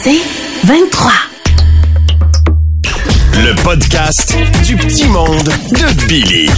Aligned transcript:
C'est 0.00 0.20
23. 0.64 1.10
Le 3.34 3.62
podcast 3.64 4.36
du 4.64 4.76
petit 4.76 5.08
monde 5.08 5.42
de 5.42 6.06
Billy. 6.06 6.48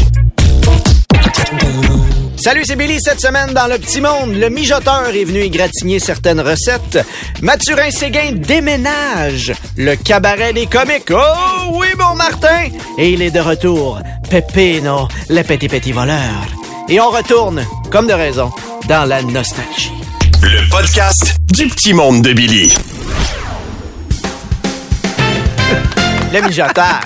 Salut, 2.37 2.63
c'est 2.65 2.77
Billy. 2.77 3.01
Cette 3.01 3.21
semaine, 3.21 3.55
dans 3.55 3.67
le 3.67 3.79
petit 3.79 4.03
monde, 4.03 4.35
le 4.35 4.51
mijoteur 4.51 5.09
est 5.15 5.25
venu 5.25 5.41
égratigner 5.41 5.99
certaines 5.99 6.41
recettes. 6.41 6.99
Mathurin 7.41 7.91
Séguin 7.91 8.33
déménage. 8.33 9.55
Le 9.77 9.95
cabaret 9.97 10.53
des 10.53 10.67
comiques. 10.67 11.11
Oh 11.11 11.71
oui, 11.73 11.89
bon 11.99 12.15
Martin. 12.17 12.69
Et 12.99 13.11
il 13.11 13.23
est 13.23 13.31
de 13.31 13.41
retour. 13.41 14.01
Pépino, 14.29 15.09
le 15.31 15.43
petit 15.43 15.69
petit 15.69 15.93
voleur. 15.93 16.47
Et 16.91 17.01
on 17.01 17.09
retourne, 17.09 17.65
comme 17.91 18.07
de 18.07 18.13
raison, 18.13 18.51
dans 18.87 19.07
la 19.09 19.23
nostalgie. 19.23 20.00
Le 20.43 20.69
podcast 20.71 21.37
du 21.53 21.69
petit 21.69 21.93
monde 21.93 22.23
de 22.23 22.33
Billy. 22.33 22.73
Le 26.33 26.41
mijoteur. 26.47 27.01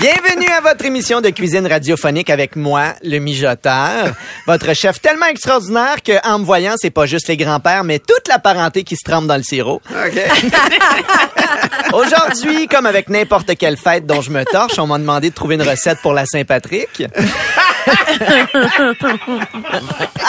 Bienvenue 0.00 0.46
à 0.56 0.60
votre 0.60 0.84
émission 0.84 1.20
de 1.20 1.30
cuisine 1.30 1.66
radiophonique 1.66 2.30
avec 2.30 2.54
moi, 2.54 2.94
le 3.02 3.18
mijoteur. 3.18 4.14
Votre 4.46 4.72
chef 4.72 5.00
tellement 5.00 5.26
extraordinaire 5.26 6.04
que, 6.04 6.24
en 6.24 6.38
me 6.38 6.44
voyant, 6.44 6.74
c'est 6.76 6.90
pas 6.90 7.06
juste 7.06 7.26
les 7.26 7.36
grands-pères, 7.36 7.82
mais 7.82 7.98
toute 7.98 8.28
la 8.28 8.38
parenté 8.38 8.84
qui 8.84 8.94
se 8.94 9.02
trempe 9.04 9.26
dans 9.26 9.36
le 9.36 9.42
sirop. 9.42 9.82
Aujourd'hui, 11.92 12.68
comme 12.68 12.86
avec 12.86 13.08
n'importe 13.08 13.56
quelle 13.56 13.76
fête 13.76 14.06
dont 14.06 14.20
je 14.20 14.30
me 14.30 14.44
torche, 14.44 14.78
on 14.78 14.86
m'a 14.86 14.98
demandé 14.98 15.30
de 15.30 15.34
trouver 15.34 15.56
une 15.56 15.62
recette 15.62 15.98
pour 16.00 16.12
la 16.12 16.26
Saint-Patrick. 16.26 17.02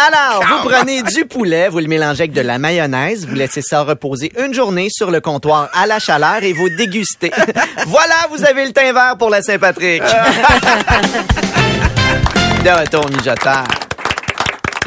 Alors, 0.08 0.44
vous 0.48 0.70
prenez 0.70 1.04
du 1.04 1.26
poulet, 1.26 1.70
vous 1.70 1.80
le 1.80 1.88
mélangez 1.88 2.22
avec 2.22 2.32
de 2.32 2.42
la 2.42 2.58
mayonnaise, 2.58 3.28
vous 3.28 3.36
laissez 3.36 3.62
ça 3.62 3.84
reposer 3.84 4.32
une 4.40 4.54
journée 4.54 4.88
sur 4.90 5.12
le 5.12 5.22
comptoir 5.22 5.70
à 5.74 5.88
la 5.88 6.00
chaleur 6.00 6.44
et 6.44 6.54
vous 6.54 6.70
dégustez. 6.70 7.32
voilà, 7.88 8.16
vous 8.32 8.46
avez 8.46 8.66
le 8.66 8.72
teint 8.72 8.94
vert 8.94 9.16
pour 9.18 9.30
la 9.30 9.42
Saint-Patrick. 9.42 9.59
de 12.64 12.80
retour. 12.80 13.10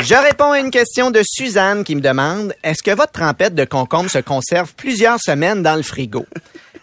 Je 0.03 0.15
réponds 0.15 0.53
à 0.53 0.59
une 0.59 0.71
question 0.71 1.11
de 1.11 1.21
Suzanne 1.25 1.85
qui 1.85 1.95
me 1.95 2.01
demande 2.01 2.55
Est-ce 2.65 2.83
que 2.83 2.91
votre 2.91 3.13
trempette 3.13 3.55
de 3.55 3.65
concombre 3.65 4.11
se 4.11 4.19
conserve 4.19 4.75
plusieurs 4.75 5.21
semaines 5.21 5.63
dans 5.63 5.77
le 5.77 5.83
frigo? 5.83 6.27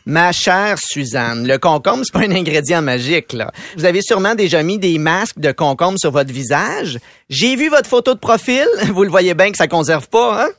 Ma 0.09 0.31
chère 0.31 0.77
Suzanne, 0.83 1.47
le 1.47 1.59
concombre, 1.59 2.01
c'est 2.03 2.11
pas 2.11 2.21
un 2.21 2.31
ingrédient 2.31 2.81
magique, 2.81 3.31
là. 3.31 3.51
Vous 3.77 3.85
avez 3.85 4.01
sûrement 4.01 4.33
déjà 4.33 4.63
mis 4.63 4.79
des 4.79 4.97
masques 4.97 5.37
de 5.37 5.51
concombre 5.51 5.99
sur 5.99 6.09
votre 6.09 6.33
visage. 6.33 6.97
J'ai 7.29 7.55
vu 7.55 7.69
votre 7.69 7.87
photo 7.87 8.15
de 8.15 8.19
profil. 8.19 8.65
Vous 8.91 9.03
le 9.03 9.11
voyez 9.11 9.35
bien 9.35 9.51
que 9.51 9.57
ça 9.57 9.67
conserve 9.67 10.09
pas, 10.09 10.45
hein? 10.45 10.49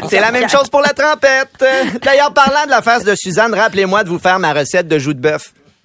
c'est 0.08 0.20
la 0.20 0.32
même 0.32 0.48
chose 0.48 0.70
pour 0.70 0.80
la 0.80 0.94
trempette. 0.94 1.62
D'ailleurs, 2.02 2.32
parlant 2.32 2.64
de 2.64 2.70
la 2.70 2.80
face 2.80 3.04
de 3.04 3.14
Suzanne, 3.14 3.52
rappelez-moi 3.52 4.04
de 4.04 4.08
vous 4.08 4.18
faire 4.18 4.38
ma 4.38 4.54
recette 4.54 4.88
de 4.88 4.98
joues 4.98 5.12
de 5.12 5.20
bœuf. 5.20 5.52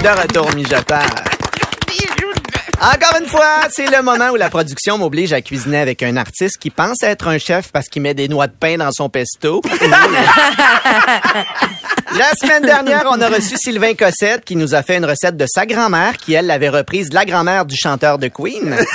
de 0.00 0.22
retour, 0.22 0.54
mijoteur. 0.54 1.27
Encore 2.80 3.20
une 3.20 3.26
fois, 3.26 3.66
c'est 3.70 3.90
le 3.90 4.02
moment 4.02 4.30
où 4.30 4.36
la 4.36 4.50
production 4.50 4.98
m'oblige 4.98 5.32
à 5.32 5.42
cuisiner 5.42 5.78
avec 5.78 6.00
un 6.04 6.16
artiste 6.16 6.58
qui 6.58 6.70
pense 6.70 7.02
être 7.02 7.26
un 7.26 7.38
chef 7.38 7.72
parce 7.72 7.88
qu'il 7.88 8.02
met 8.02 8.14
des 8.14 8.28
noix 8.28 8.46
de 8.46 8.52
pain 8.52 8.76
dans 8.76 8.92
son 8.92 9.08
pesto. 9.08 9.60
la 12.16 12.34
semaine 12.40 12.62
dernière, 12.62 13.02
on 13.10 13.20
a 13.20 13.28
reçu 13.28 13.56
Sylvain 13.56 13.94
Cossette 13.94 14.44
qui 14.44 14.54
nous 14.54 14.76
a 14.76 14.84
fait 14.84 14.98
une 14.98 15.06
recette 15.06 15.36
de 15.36 15.46
sa 15.48 15.66
grand-mère 15.66 16.16
qui, 16.18 16.34
elle, 16.34 16.46
l'avait 16.46 16.68
reprise 16.68 17.10
de 17.10 17.16
la 17.16 17.24
grand-mère 17.24 17.66
du 17.66 17.74
chanteur 17.76 18.16
de 18.16 18.28
Queen. 18.28 18.76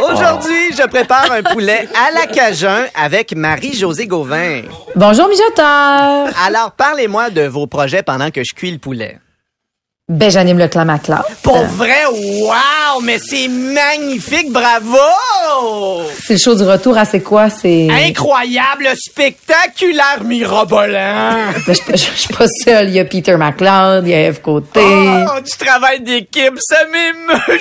Aujourd'hui, 0.00 0.69
je 0.80 0.86
prépare 0.86 1.30
un 1.30 1.42
poulet 1.42 1.88
à 1.94 2.10
la 2.12 2.26
cajun 2.26 2.86
avec 2.94 3.34
Marie-Josée 3.36 4.06
Gauvin. 4.06 4.62
Bonjour, 4.96 5.28
mijoteur. 5.28 6.28
Alors, 6.46 6.72
parlez-moi 6.72 7.30
de 7.30 7.42
vos 7.42 7.66
projets 7.66 8.02
pendant 8.02 8.30
que 8.30 8.42
je 8.42 8.54
cuis 8.54 8.70
le 8.70 8.78
poulet. 8.78 9.18
Ben, 10.10 10.28
j'anime 10.28 10.58
le 10.58 10.66
clam 10.66 10.90
à 10.90 10.98
classe. 10.98 11.24
Pour 11.40 11.62
vrai, 11.62 12.04
wow! 12.10 13.00
Mais 13.00 13.20
c'est 13.20 13.46
magnifique, 13.46 14.50
bravo! 14.50 14.98
C'est 16.20 16.32
le 16.32 16.38
show 16.40 16.56
du 16.56 16.64
retour 16.64 16.98
à 16.98 17.04
c'est 17.04 17.20
quoi? 17.20 17.48
C'est. 17.48 17.86
Incroyable, 17.88 18.88
spectaculaire, 18.96 20.24
mirobolant! 20.24 21.52
Ben, 21.66 21.76
je, 21.92 21.96
suis 21.96 22.34
pas 22.34 22.46
seule. 22.48 22.88
Il 22.88 22.94
y 22.94 22.98
a 22.98 23.04
Peter 23.04 23.36
McLeod, 23.36 24.04
il 24.04 24.10
y 24.10 24.14
a 24.14 24.22
Eve 24.22 24.40
Côté. 24.40 24.80
Oh, 24.82 25.40
du 25.40 25.64
travail 25.64 26.00
d'équipe, 26.00 26.58
ça 26.58 26.78
m'émeut! 26.86 27.60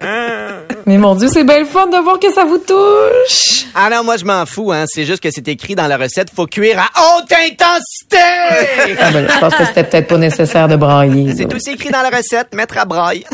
Mais 0.86 0.96
mon 0.96 1.14
Dieu, 1.16 1.28
c'est 1.30 1.44
bien 1.44 1.58
le 1.58 1.66
fun 1.66 1.86
de 1.88 1.98
voir 1.98 2.18
que 2.18 2.32
ça 2.32 2.44
vous 2.44 2.58
touche. 2.58 3.66
ah 3.74 3.90
non, 3.90 4.04
moi 4.04 4.16
je 4.16 4.24
m'en 4.24 4.46
fous, 4.46 4.72
hein. 4.72 4.84
C'est 4.86 5.04
juste 5.04 5.22
que 5.22 5.30
c'est 5.30 5.48
écrit 5.48 5.74
dans 5.74 5.86
la 5.86 5.98
recette, 5.98 6.30
faut 6.34 6.46
cuire 6.46 6.78
à 6.78 7.18
haute 7.18 7.32
intensité! 7.32 8.96
Ah 9.00 9.10
ben, 9.10 9.28
je 9.28 9.38
pense 9.38 9.54
que 9.54 9.64
c'était 9.66 9.84
peut-être 9.84 10.08
pas 10.08 10.16
nécessaire 10.16 10.45
de 10.46 10.76
brailler. 10.76 11.34
C'est 11.36 11.52
aussi 11.52 11.70
écrit 11.70 11.90
dans 11.90 12.02
la 12.02 12.10
recette, 12.10 12.54
mettre 12.54 12.78
à 12.78 12.84
braille. 12.84 13.24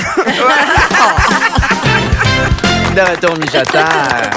de 2.96 3.00
retour 3.00 3.36
mijoteur. 3.38 4.30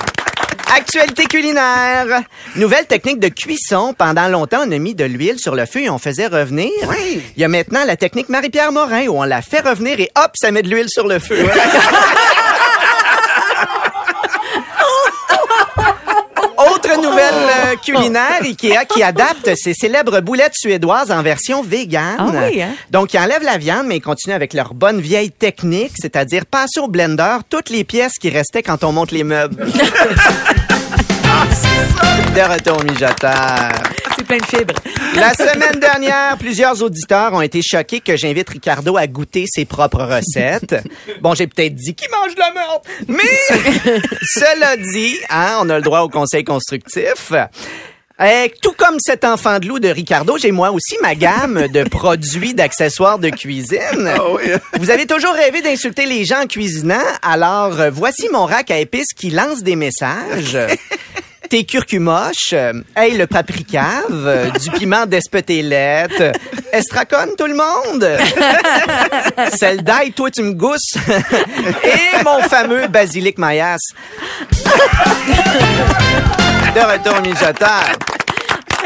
Actualité 0.75 1.25
culinaire. 1.25 2.24
Nouvelle 2.56 2.85
technique 2.85 3.19
de 3.19 3.30
cuisson. 3.30 3.94
Pendant 3.97 4.28
longtemps, 4.28 4.64
on 4.68 4.72
a 4.72 4.78
mis 4.78 4.94
de 4.94 5.06
l'huile 5.06 5.40
sur 5.40 5.56
le 5.56 5.66
feu 5.66 5.81
et 5.81 5.90
on 5.90 5.97
faisait 6.00 6.28
revenir. 6.28 6.72
Il 7.35 7.41
y 7.41 7.46
a 7.46 7.47
maintenant 7.47 7.85
la 7.85 7.96
technique 7.96 8.30
Marie-Pierre 8.30 8.72
Morin 8.72 9.08
où 9.08 9.18
on 9.18 9.24
la 9.24 9.41
fait 9.41 9.62
revenir 9.62 10.00
et 10.00 10.09
hop, 10.18 10.31
ça 10.35 10.52
met 10.52 10.64
de 10.64 10.69
l'huile 10.69 10.90
sur 10.90 11.08
le 11.08 11.19
feu. 11.19 11.38
Autre 16.58 17.00
nouvelle 17.31 17.74
euh, 17.74 17.75
culinaire, 17.78 18.41
Ikea 18.41 18.86
qui 18.86 19.03
adapte 19.03 19.52
ses 19.56 19.74
célèbres 19.74 20.19
boulettes 20.22 20.56
suédoises 20.56 21.12
en 21.12 21.22
version 21.22 21.62
végane. 21.62 22.18
Ah 22.19 22.25
oui, 22.50 22.62
hein? 22.62 22.74
Donc, 22.91 23.13
ils 23.13 23.19
enlèvent 23.19 23.44
la 23.44 23.58
viande, 23.58 23.88
mais 23.88 23.97
ils 23.97 24.02
continuent 24.02 24.36
avec 24.36 24.53
leur 24.53 24.74
bonne 24.74 25.02
vieille 25.02 25.31
technique, 25.31 25.94
c'est-à-dire 26.00 26.46
passer 26.46 26.80
au 26.80 26.88
blender 26.88 27.38
toutes 27.50 27.69
les 27.69 27.84
pièces 27.84 28.18
qui 28.19 28.30
restaient 28.30 28.64
quand 28.64 28.84
on 28.84 28.91
monte 28.91 29.12
les 29.12 29.24
meubles. 29.24 29.66
De 32.35 32.41
retour 32.41 32.84
mijoteur. 32.84 33.72
C'est 34.25 34.38
plein 34.38 34.38
de 34.38 34.58
fibres. 34.58 34.74
La 35.16 35.34
semaine 35.34 35.80
dernière, 35.80 36.38
plusieurs 36.38 36.81
auditeurs 36.81 37.34
ont 37.34 37.41
été 37.41 37.62
choqués 37.62 38.00
que 38.00 38.16
j'invite 38.16 38.50
Ricardo 38.50 38.97
à 38.97 39.08
goûter 39.08 39.46
ses 39.47 39.66
propres 39.66 40.03
recettes. 40.03 40.75
Bon, 41.22 41.36
j'ai 41.36 41.47
peut-être 41.47 41.75
dit 41.75 41.94
qu'il 41.96 42.09
mange 42.09 42.34
de 42.34 42.40
la 42.40 42.52
merde, 42.52 42.81
mais 43.08 44.00
cela 44.22 44.78
dit, 44.78 45.18
hein, 45.30 45.59
on 45.62 45.69
a 45.69 45.78
le 45.78 45.84
droit 45.84 46.02
au 46.02 46.09
conseil 46.09 46.44
constructif. 46.44 47.34
Euh, 48.22 48.47
tout 48.62 48.72
comme 48.72 48.96
cet 49.00 49.25
enfant 49.25 49.59
de 49.59 49.68
loup 49.68 49.80
de 49.80 49.90
Ricardo, 49.90 50.38
j'ai 50.38 50.52
moi 50.52 50.72
aussi 50.72 50.96
ma 51.02 51.16
gamme 51.16 51.68
de 51.68 51.84
produits, 51.84 52.53
d'accessoires 52.53 53.19
de 53.19 53.30
cuisine. 53.30 54.09
Vous 54.80 54.90
avez 54.90 55.06
toujours 55.06 55.34
rêvé 55.34 55.62
d'insulter 55.62 56.06
les 56.06 56.24
gens 56.24 56.44
en 56.44 56.47
cuisinant, 56.47 57.03
alors 57.22 57.75
voici 57.91 58.30
mon 58.31 58.46
rack 58.46 58.72
à 58.72 58.78
épices 58.80 59.14
qui 59.14 59.30
lance 59.30 59.64
des 59.64 59.75
messages. 59.75 60.58
T'es 61.50 61.64
curcumoche, 61.64 62.54
euh, 62.54 62.74
hey 62.96 63.18
le 63.18 63.28
papricave, 63.28 64.12
euh, 64.12 64.50
du 64.64 64.72
piment 64.72 65.06
d'espetélette, 65.06 66.38
estracone 66.74 67.36
tout 67.38 67.46
le 67.46 67.56
monde, 67.56 68.08
celle 69.56 69.84
d'ail, 69.84 70.12
toi 70.14 70.32
tu 70.32 70.42
me 70.42 70.54
gousses, 70.54 70.96
et 71.84 72.24
mon 72.24 72.42
fameux 72.50 72.88
basilic 72.88 73.38
maillas. 73.38 73.78
De 76.74 76.82
retour 76.82 77.20
au 77.20 77.22
mijoteur. 77.22 78.15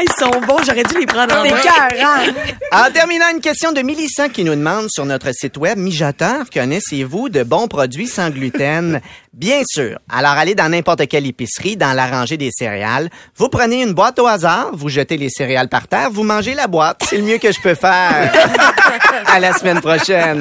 Ah, 0.00 0.04
Ils 0.06 0.18
sont 0.24 0.40
bons, 0.46 0.58
j'aurais 0.66 0.82
dû 0.84 0.98
les 0.98 1.06
prendre 1.06 1.36
en 1.36 1.44
C'est 1.44 1.50
main. 1.50 1.58
écœurant. 1.58 2.32
En 2.72 2.90
terminant, 2.92 3.26
une 3.34 3.40
question 3.40 3.72
de 3.72 3.80
Mélissa 3.82 4.28
qui 4.28 4.44
nous 4.44 4.54
demande 4.54 4.86
sur 4.90 5.04
notre 5.04 5.32
site 5.32 5.56
web 5.56 5.76
Mijoteur, 5.76 6.44
connaissez-vous 6.54 7.28
de 7.28 7.42
bons 7.42 7.66
produits 7.66 8.06
sans 8.06 8.30
gluten? 8.30 9.00
Bien 9.32 9.62
sûr. 9.66 9.98
Alors, 10.08 10.30
allez 10.32 10.54
dans 10.54 10.68
n'importe 10.68 11.06
quelle 11.08 11.26
épicerie, 11.26 11.76
dans 11.76 11.92
la 11.94 12.06
rangée 12.06 12.36
des 12.36 12.50
céréales. 12.52 13.10
Vous 13.36 13.48
prenez 13.48 13.82
une 13.82 13.92
boîte 13.92 14.18
au 14.20 14.26
hasard, 14.28 14.70
vous 14.72 14.88
jetez 14.88 15.16
les 15.16 15.28
céréales 15.30 15.68
par 15.68 15.88
terre, 15.88 16.10
vous 16.12 16.22
mangez 16.22 16.54
la 16.54 16.68
boîte. 16.68 17.02
C'est 17.08 17.16
le 17.16 17.24
mieux 17.24 17.38
que 17.38 17.50
je 17.52 17.60
peux 17.60 17.74
faire. 17.74 18.32
à 19.26 19.40
la 19.40 19.52
semaine 19.52 19.80
prochaine. 19.80 20.38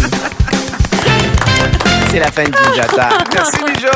C'est 2.12 2.20
la 2.20 2.32
fin 2.32 2.44
du 2.44 2.52
Mijoteur. 2.70 3.18
Merci, 3.34 3.58
Mijo. 3.64 3.90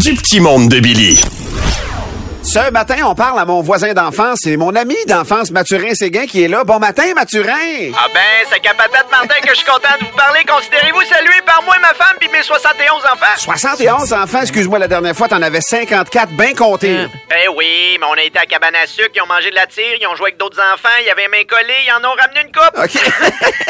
Du 0.00 0.14
petit 0.14 0.40
monde 0.40 0.68
de 0.70 0.80
Billy. 0.80 1.20
Ce 2.46 2.70
matin, 2.70 2.98
on 3.04 3.14
parle 3.16 3.40
à 3.40 3.44
mon 3.44 3.60
voisin 3.60 3.92
d'enfance. 3.92 4.38
C'est 4.44 4.56
mon 4.56 4.74
ami 4.76 4.94
d'enfance, 5.08 5.50
Mathurin 5.50 5.94
Séguin, 5.94 6.26
qui 6.26 6.44
est 6.44 6.48
là. 6.48 6.62
Bon 6.62 6.78
matin, 6.78 7.02
Mathurin! 7.14 7.90
Ah 7.98 8.06
ben, 8.14 8.20
c'est 8.48 8.60
qu'à 8.60 8.72
patate 8.72 9.10
Martin 9.10 9.34
que 9.42 9.48
je 9.50 9.56
suis 9.56 9.66
content 9.66 9.88
de 10.00 10.06
vous 10.06 10.16
parler. 10.16 10.44
Considérez-vous 10.46 11.02
salué 11.02 11.42
par 11.44 11.60
moi 11.64 11.74
et 11.76 11.80
ma 11.80 11.92
femme 11.92 12.16
puis 12.20 12.28
mes 12.32 12.44
71 12.44 13.02
enfants. 13.04 13.36
71 13.36 14.12
enfants, 14.12 14.40
excuse-moi, 14.42 14.78
la 14.78 14.86
dernière 14.86 15.16
fois, 15.16 15.26
t'en 15.26 15.42
avais 15.42 15.60
54, 15.60 16.30
bien 16.30 16.54
comptés. 16.54 17.08
Eh 17.30 17.48
oui, 17.48 17.98
mais 18.00 18.06
on 18.06 18.12
a 18.14 18.22
été 18.22 18.38
à 18.38 18.46
cabane 18.46 18.76
à 18.76 18.86
sucre, 18.86 19.10
ils 19.16 19.22
ont 19.22 19.26
mangé 19.26 19.50
de 19.50 19.56
la 19.56 19.66
tire, 19.66 19.96
ils 20.00 20.06
ont 20.06 20.14
joué 20.14 20.26
avec 20.28 20.38
d'autres 20.38 20.60
enfants, 20.72 20.88
il 21.00 21.06
y 21.06 21.10
avait 21.10 21.26
main 21.26 21.42
collée, 21.48 21.74
ils 21.84 21.92
en 21.92 22.08
ont 22.08 22.14
ramené 22.14 22.42
une 22.42 22.52
coupe. 22.52 22.78
OK. 22.78 22.94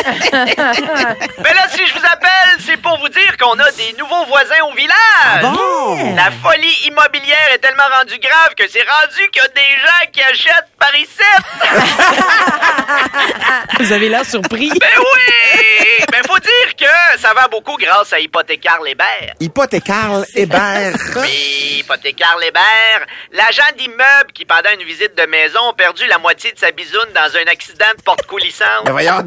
Mais 1.42 1.54
là, 1.54 1.62
si 1.70 1.86
je 1.86 1.92
vous 1.94 2.04
appelle, 2.04 2.56
c'est 2.64 2.76
pour 2.76 2.98
vous 2.98 3.08
dire 3.08 3.36
qu'on 3.38 3.58
a 3.58 3.70
des 3.72 3.94
nouveaux 3.98 4.26
voisins 4.26 4.62
au 4.70 4.74
village. 4.74 5.40
bon? 5.42 6.14
La 6.14 6.30
folie 6.30 6.76
immobilière 6.86 7.48
est 7.54 7.58
tellement 7.58 7.88
rendue 7.98 8.18
grave 8.18 8.54
que 8.56 8.65
c'est 8.70 8.82
rendu 8.82 9.28
qu'il 9.30 9.42
y 9.42 9.44
a 9.44 9.48
des 9.48 9.76
gens 9.80 10.06
qui 10.12 10.22
achètent 10.22 10.70
par 10.78 10.94
ici. 10.94 11.22
Vous 13.80 13.92
avez 13.92 14.08
l'air 14.08 14.24
surpris. 14.24 14.70
Ben 14.70 14.88
oui! 14.98 15.64
Ben 16.10 16.22
faut 16.26 16.38
dire 16.38 16.76
que 16.76 17.18
ça 17.20 17.34
va 17.34 17.48
beaucoup 17.48 17.76
grâce 17.76 18.12
à 18.12 18.18
Hypothécaire 18.18 18.80
Lébert. 18.82 19.34
Hypothécaire 19.40 20.24
Hébert. 20.34 20.94
Oui, 21.16 21.78
Hypothécaire 21.80 22.36
Lébert, 22.40 23.06
l'agent 23.32 23.62
d'immeuble 23.76 24.32
qui, 24.34 24.44
pendant 24.44 24.70
une 24.78 24.84
visite 24.84 25.16
de 25.16 25.26
maison, 25.26 25.70
a 25.70 25.74
perdu 25.74 26.06
la 26.06 26.18
moitié 26.18 26.52
de 26.52 26.58
sa 26.58 26.70
bisoune 26.70 27.08
dans 27.14 27.36
un 27.36 27.46
accident 27.50 27.86
de 27.96 28.02
porte 28.02 28.26
coulissante. 28.26 28.84
Mais 28.84 28.90
voyons. 28.92 29.24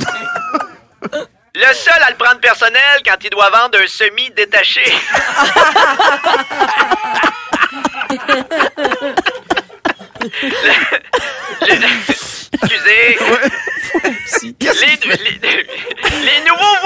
Le 1.56 1.74
seul 1.74 2.02
à 2.04 2.12
le 2.12 2.16
prendre 2.16 2.40
personnel 2.40 3.02
quand 3.06 3.16
il 3.24 3.30
doit 3.32 3.50
vendre 3.50 3.80
un 3.80 3.88
semi 3.88 4.30
détaché. 4.32 4.84
Excusez. 12.52 13.18
Les, 15.06 15.16
les- 15.42 15.68
les 16.26 16.40
nouveaux 16.48 16.78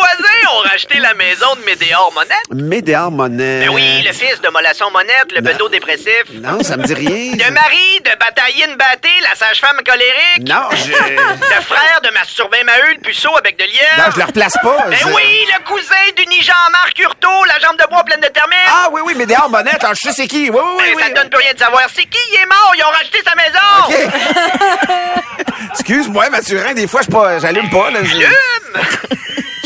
racheté 0.73 0.97
la 0.97 1.13
maison 1.13 1.55
de 1.55 1.65
Médéor 1.65 2.11
Monette. 2.15 2.49
Médéar 2.51 3.11
Monnet. 3.11 3.59
Ben 3.67 3.69
oui, 3.69 4.01
le 4.03 4.11
fils 4.11 4.41
de 4.41 4.49
Molasson 4.49 4.89
Monette, 4.91 5.31
le 5.31 5.41
bedeau 5.41 5.69
dépressif. 5.69 6.23
Non, 6.33 6.63
ça 6.63 6.77
me 6.77 6.83
dit 6.83 6.95
rien. 6.95 7.33
Le 7.33 7.51
mari 7.61 8.01
de 8.03 8.09
Batailline 8.19 8.75
Batté, 8.75 9.09
la 9.21 9.35
sage-femme 9.35 9.77
colérique. 9.85 10.47
Non, 10.49 10.67
je... 10.71 10.91
Le 11.53 11.61
frère 11.61 11.99
de 12.03 12.09
Masturbin 12.09 12.63
Maheu, 12.65 12.93
le 12.95 13.01
puceau 13.01 13.29
avec 13.37 13.57
de 13.59 13.65
lièvre. 13.65 13.97
Non, 13.99 14.03
je 14.13 14.17
le 14.17 14.25
replace 14.25 14.53
pas. 14.63 14.85
Ben 14.89 14.97
je- 14.99 15.05
oui, 15.13 15.45
le 15.53 15.63
cousin 15.63 15.95
d'Uni 16.17 16.41
Jean-Marc 16.41 16.97
Hurtaud, 16.97 17.43
la 17.47 17.59
jambe 17.59 17.77
de 17.77 17.85
bois 17.89 18.03
pleine 18.03 18.21
de 18.21 18.27
termites. 18.27 18.57
Ah 18.67 18.87
oui, 18.91 19.01
oui, 19.05 19.13
Médéar 19.13 19.47
Monnet, 19.49 19.75
alors 19.79 19.93
je 19.93 20.07
sais 20.09 20.13
c'est 20.15 20.27
qui. 20.27 20.49
Oui, 20.49 20.59
oui, 20.59 20.71
oui. 20.79 20.83
Ben, 20.95 20.99
ça 20.99 21.05
oui. 21.05 21.13
te 21.13 21.19
donne 21.19 21.29
plus 21.29 21.39
rien 21.43 21.53
de 21.53 21.59
savoir. 21.59 21.83
C'est 21.93 22.05
qui? 22.05 22.17
Il 22.31 22.35
est 22.41 22.45
mort. 22.47 22.73
Ils 22.75 22.83
ont 22.83 22.89
racheté 22.89 23.19
sa 23.23 23.35
maison. 23.35 25.21
Excuse-moi, 25.73 26.29
Mathurin, 26.31 26.73
des 26.73 26.87
fois, 26.87 27.01
je 27.01 27.39
j'allume 27.41 27.69
pas. 27.69 27.91
Là, 27.91 27.99
Allume. 27.99 28.29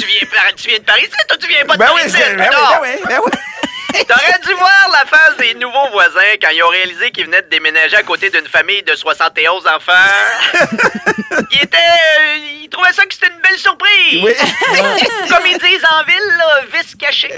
Tu, 0.08 0.26
viens 0.26 0.28
par, 0.32 0.56
tu 0.56 0.70
viens 0.70 0.80
de 0.80 0.84
Paris, 0.84 1.08
toi, 1.28 1.38
tu 1.40 1.48
viens 1.48 1.66
pas 1.66 1.74
de 1.74 1.80
Ben 1.80 1.86
Paris. 1.88 2.02
oui, 2.06 2.12
ben 2.14 2.38
oui, 2.40 2.46
ben 2.48 2.50
oui, 2.82 2.90
ben 3.08 3.20
oui. 3.26 3.32
T'aurais 4.08 4.40
dû 4.46 4.54
voir 4.54 4.90
la 4.92 5.06
face 5.06 5.38
des 5.40 5.54
nouveaux 5.56 5.90
voisins 5.92 6.20
quand 6.42 6.50
ils 6.54 6.62
ont 6.62 6.68
réalisé 6.68 7.10
qu'ils 7.12 7.26
venaient 7.26 7.42
de 7.42 7.50
déménager 7.50 7.96
à 7.96 8.04
côté 8.04 8.30
d'une 8.30 8.46
famille 8.48 8.84
de 8.84 8.94
71 8.96 9.66
enfants. 9.66 9.92
ils 11.52 11.64
étaient... 11.64 11.78
euh, 11.78 12.38
ils 12.64 12.70
trouvaient 12.70 12.92
ça 12.94 13.06
que 13.06 13.14
c'était 13.14 13.28
une 13.34 13.42
belle 13.42 13.58
surprise. 13.58 14.24
Oui. 14.24 14.34
Comme 15.30 15.46
ils 15.48 15.58
disent 15.58 15.86
en 15.90 16.04
ville, 16.04 16.38
là, 16.38 16.62
vice 16.74 16.96
caché. 16.96 17.32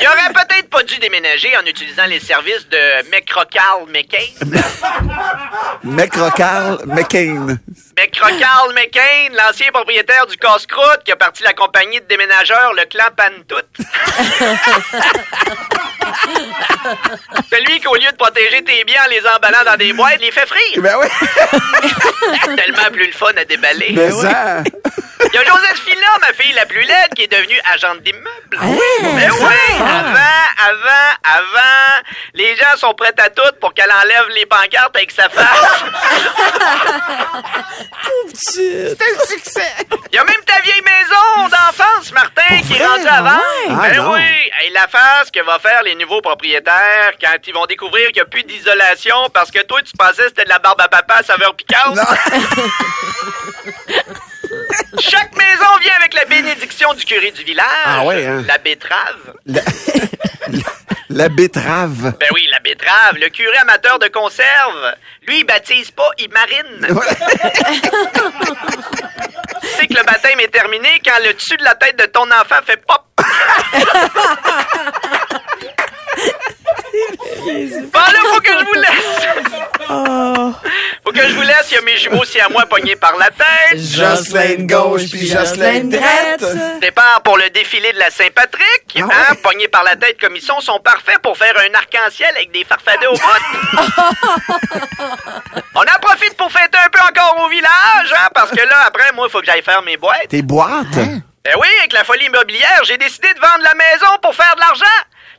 Ils 0.00 0.06
auraient 0.08 0.32
peut-être 0.32 0.70
pas 0.70 0.82
dû 0.82 0.98
déménager 0.98 1.54
en 1.56 1.64
utilisant 1.66 2.06
les 2.06 2.18
services 2.20 2.66
de 2.70 3.10
McRocarl 3.10 3.86
McCain. 3.90 4.24
McRocarl 5.84 6.78
McCain. 6.86 7.58
McRocarl 7.96 8.72
McCain, 8.74 9.30
l'ancien 9.32 9.70
propriétaire 9.72 10.26
du 10.26 10.36
casse-croûte 10.36 11.02
qui 11.04 11.12
a 11.12 11.16
parti 11.16 11.42
la 11.42 11.52
compagnie 11.52 12.00
de 12.00 12.06
déménageurs 12.06 12.72
Le 12.74 12.84
Clan 12.86 13.04
Pantoute. 13.16 13.68
Celui 17.50 17.80
qui, 17.80 17.86
au 17.86 17.94
lieu 17.94 18.10
de 18.10 18.16
protéger 18.16 18.62
tes 18.64 18.84
biens 18.84 19.02
en 19.06 19.10
les 19.10 19.20
emballant 19.26 19.64
dans 19.64 19.76
des 19.76 19.92
boîtes, 19.92 20.20
les 20.20 20.30
fait 20.30 20.46
frire. 20.46 20.82
Ben 20.82 20.96
oui. 21.00 21.06
Tellement 22.56 22.90
plus 22.92 23.06
le 23.06 23.12
fun 23.12 23.32
à 23.36 23.44
déballer. 23.44 23.90
Mais 23.92 24.10
ça. 24.10 24.62
Il 25.32 25.34
y 25.34 25.38
a 25.38 25.44
Joséphine 25.44 26.00
là, 26.00 26.18
ma 26.20 26.32
fille 26.34 26.52
la 26.52 26.66
plus 26.66 26.82
laide, 26.82 27.14
qui 27.16 27.22
est 27.22 27.32
devenue 27.32 27.58
agente 27.72 28.02
d'immeuble. 28.02 28.58
Ah 28.58 28.66
Mais 29.14 29.30
oui! 29.30 29.80
Avant, 29.80 30.43
avant, 30.58 31.14
avant, 31.24 32.02
les 32.34 32.54
gens 32.56 32.76
sont 32.76 32.94
prêts 32.94 33.12
à 33.18 33.30
tout 33.30 33.42
pour 33.60 33.74
qu'elle 33.74 33.90
enlève 33.90 34.28
les 34.34 34.46
pancartes 34.46 34.94
avec 34.96 35.10
sa 35.10 35.28
face. 35.28 35.84
C'est 38.34 38.96
un 39.00 39.24
succès. 39.26 39.74
Il 40.10 40.16
y 40.16 40.18
a 40.18 40.24
même 40.24 40.42
ta 40.46 40.60
vieille 40.60 40.82
maison 40.82 41.48
d'enfance, 41.48 42.12
Martin, 42.12 42.60
qui 42.66 42.74
est 42.80 42.86
rendue 42.86 43.06
à 43.06 43.22
vendre. 43.22 43.42
Ah 43.70 43.88
Ben 43.90 43.96
non. 43.96 44.12
oui! 44.14 44.20
Et 44.66 44.70
la 44.70 44.86
face 44.88 45.30
que 45.30 45.40
va 45.44 45.58
faire 45.58 45.82
les 45.82 45.94
nouveaux 45.94 46.20
propriétaires 46.22 47.12
quand 47.20 47.36
ils 47.46 47.52
vont 47.54 47.66
découvrir 47.66 48.06
qu'il 48.08 48.16
n'y 48.16 48.20
a 48.22 48.26
plus 48.26 48.44
d'isolation 48.44 49.28
parce 49.32 49.50
que 49.50 49.62
toi, 49.62 49.80
tu 49.82 49.92
pensais 49.96 50.22
que 50.22 50.28
c'était 50.28 50.44
de 50.44 50.48
la 50.48 50.58
barbe 50.58 50.80
à 50.80 50.88
papa 50.88 51.16
à 51.16 51.22
saveur 51.22 51.54
piquante. 51.54 51.98
Chaque 55.00 55.36
maison 55.36 55.76
vient 55.80 55.92
avec 55.98 56.14
la 56.14 56.24
bénédiction 56.24 56.94
du 56.94 57.04
curé 57.04 57.30
du 57.30 57.42
village. 57.44 57.64
Ah 57.84 58.04
ouais, 58.04 58.26
hein? 58.26 58.44
La 58.46 58.58
betterave. 58.58 59.34
La, 59.46 59.60
la 61.10 61.28
betterave. 61.28 62.14
Ben 62.18 62.28
oui, 62.32 62.46
la 62.50 62.60
betterave. 62.60 63.16
Le 63.20 63.28
curé 63.28 63.56
amateur 63.58 63.98
de 63.98 64.08
conserve. 64.08 64.94
Lui, 65.26 65.40
il 65.40 65.44
baptise 65.44 65.90
pas, 65.90 66.08
il 66.18 66.30
marine. 66.30 66.86
tu 69.60 69.66
sais 69.68 69.86
que 69.86 69.94
le 69.94 70.04
baptême 70.04 70.40
est 70.40 70.48
terminé 70.52 70.88
quand 71.04 71.18
le 71.24 71.32
dessus 71.34 71.56
de 71.56 71.64
la 71.64 71.74
tête 71.74 71.98
de 71.98 72.06
ton 72.06 72.24
enfant 72.30 72.60
fait 72.64 72.80
pop. 72.86 73.02
Bon, 77.92 78.00
là, 78.00 78.20
faut 78.32 78.40
que 78.40 78.52
je 78.52 78.64
vous 78.64 78.74
laisse. 78.74 79.20
Que 81.24 81.30
je 81.30 81.36
vous 81.36 81.42
laisse. 81.42 81.70
Il 81.70 81.74
y 81.74 81.78
a 81.78 81.80
mes 81.80 81.96
jumeaux 81.96 82.24
si 82.24 82.38
à 82.38 82.50
moi 82.50 82.66
pognés 82.66 82.96
par 82.96 83.16
la 83.16 83.30
tête. 83.30 83.46
Jocelyne 83.78 84.66
gauche 84.66 85.08
puis 85.10 85.26
Jocelyne 85.26 85.88
droite. 85.88 86.44
Départ 86.80 87.22
pour 87.24 87.38
le 87.38 87.48
défilé 87.48 87.94
de 87.94 87.98
la 87.98 88.10
Saint-Patrick. 88.10 88.96
Ah 88.96 89.04
hein, 89.30 89.34
pognés 89.42 89.68
par 89.68 89.84
la 89.84 89.96
tête 89.96 90.20
comme 90.20 90.36
ils 90.36 90.42
sont, 90.42 90.60
sont 90.60 90.80
parfaits 90.80 91.20
pour 91.22 91.38
faire 91.38 91.54
un 91.56 91.72
arc-en-ciel 91.74 92.28
avec 92.36 92.52
des 92.52 92.64
farfadets 92.64 93.06
au 93.06 93.14
bout. 93.14 93.20
On 95.74 95.80
en 95.80 95.98
profite 96.02 96.36
pour 96.36 96.52
fêter 96.52 96.76
un 96.84 96.90
peu 96.90 97.00
encore 97.00 97.46
au 97.46 97.48
village, 97.48 98.12
hein, 98.12 98.28
parce 98.34 98.50
que 98.50 98.60
là, 98.60 98.84
après, 98.86 99.10
moi, 99.14 99.26
il 99.28 99.32
faut 99.32 99.40
que 99.40 99.46
j'aille 99.46 99.62
faire 99.62 99.80
mes 99.82 99.96
boîtes. 99.96 100.28
Tes 100.28 100.42
boîtes? 100.42 100.94
Ben 100.94 101.54
oui, 101.58 101.68
avec 101.80 101.92
la 101.92 102.04
folie 102.04 102.26
immobilière, 102.26 102.82
j'ai 102.84 102.96
décidé 102.98 103.32
de 103.34 103.40
vendre 103.40 103.62
la 103.62 103.74
maison 103.74 104.06
pour 104.22 104.34
faire 104.34 104.54
de 104.56 104.60
l'argent. 104.60 104.84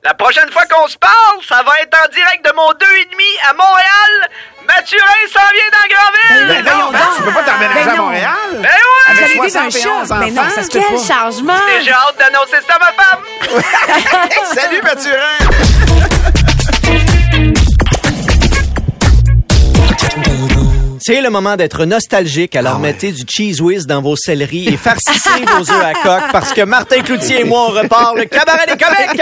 La 0.06 0.14
prochaine 0.14 0.50
fois 0.52 0.62
qu'on 0.68 0.88
se 0.88 0.98
parle, 1.00 1.38
ça 1.50 1.64
va 1.64 1.72
être 1.82 1.98
en 1.98 2.08
direct 2.14 2.46
de 2.46 2.52
mon 2.56 2.70
2,5 2.74 3.50
à 3.50 3.54
Montréal. 3.54 4.30
Mathurin 4.68 5.28
s'en 5.34 5.40
vient 5.52 5.72
dans 5.72 5.88
Grandville. 5.96 6.48
Ben 6.48 6.64
non, 6.64 6.92
ben, 6.92 7.00
tu 7.18 7.24
peux 7.24 7.32
pas 7.32 7.42
t'emménager 7.44 7.86
Ben 7.86 7.90
à. 7.90 7.96
Montréal. 7.96 8.32
Ben 8.54 8.70
oui! 8.70 9.12
Avec 9.12 9.18
Vous 9.18 9.24
allez 9.24 9.34
vivre 9.34 9.44
un 9.66 9.72
71 9.72 10.08
choc. 10.08 10.18
Mais 10.20 10.30
non, 10.32 10.42
enfants. 10.44 10.50
ça 10.54 10.64
se 10.64 10.70
peut 10.70 10.80
Quel 10.88 10.96
pas. 10.98 11.14
changement! 11.14 11.58
Et 11.80 11.84
j'ai 11.84 11.92
hâte 11.92 12.18
d'annoncer 12.20 12.58
ça 12.68 12.76
à 12.76 12.80
ma 12.80 12.92
femme. 12.94 13.24
Salut, 14.54 14.82
Mathurin. 14.84 16.46
C'est 21.08 21.22
le 21.22 21.30
moment 21.30 21.56
d'être 21.56 21.86
nostalgique, 21.86 22.56
alors 22.56 22.78
Ah 22.78 22.80
ouais. 22.80 22.88
mettez 22.94 23.12
du 23.12 23.26
cheese 23.30 23.62
whiz 23.62 23.86
dans 23.86 24.02
vos 24.02 24.16
céleris 24.16 24.70
et 24.70 24.78
farcissez 24.84 25.46
vos 25.46 25.72
œufs 25.72 25.86
à 25.86 25.94
coque 25.94 26.32
parce 26.32 26.52
que 26.52 26.64
Martin 26.64 27.04
Cloutier 27.04 27.42
et 27.42 27.44
moi, 27.44 27.68
on 27.70 27.74
repart 27.74 28.16
le 28.16 28.26
cabaret 28.26 28.66
des 28.66 28.76
comiques! 28.76 29.22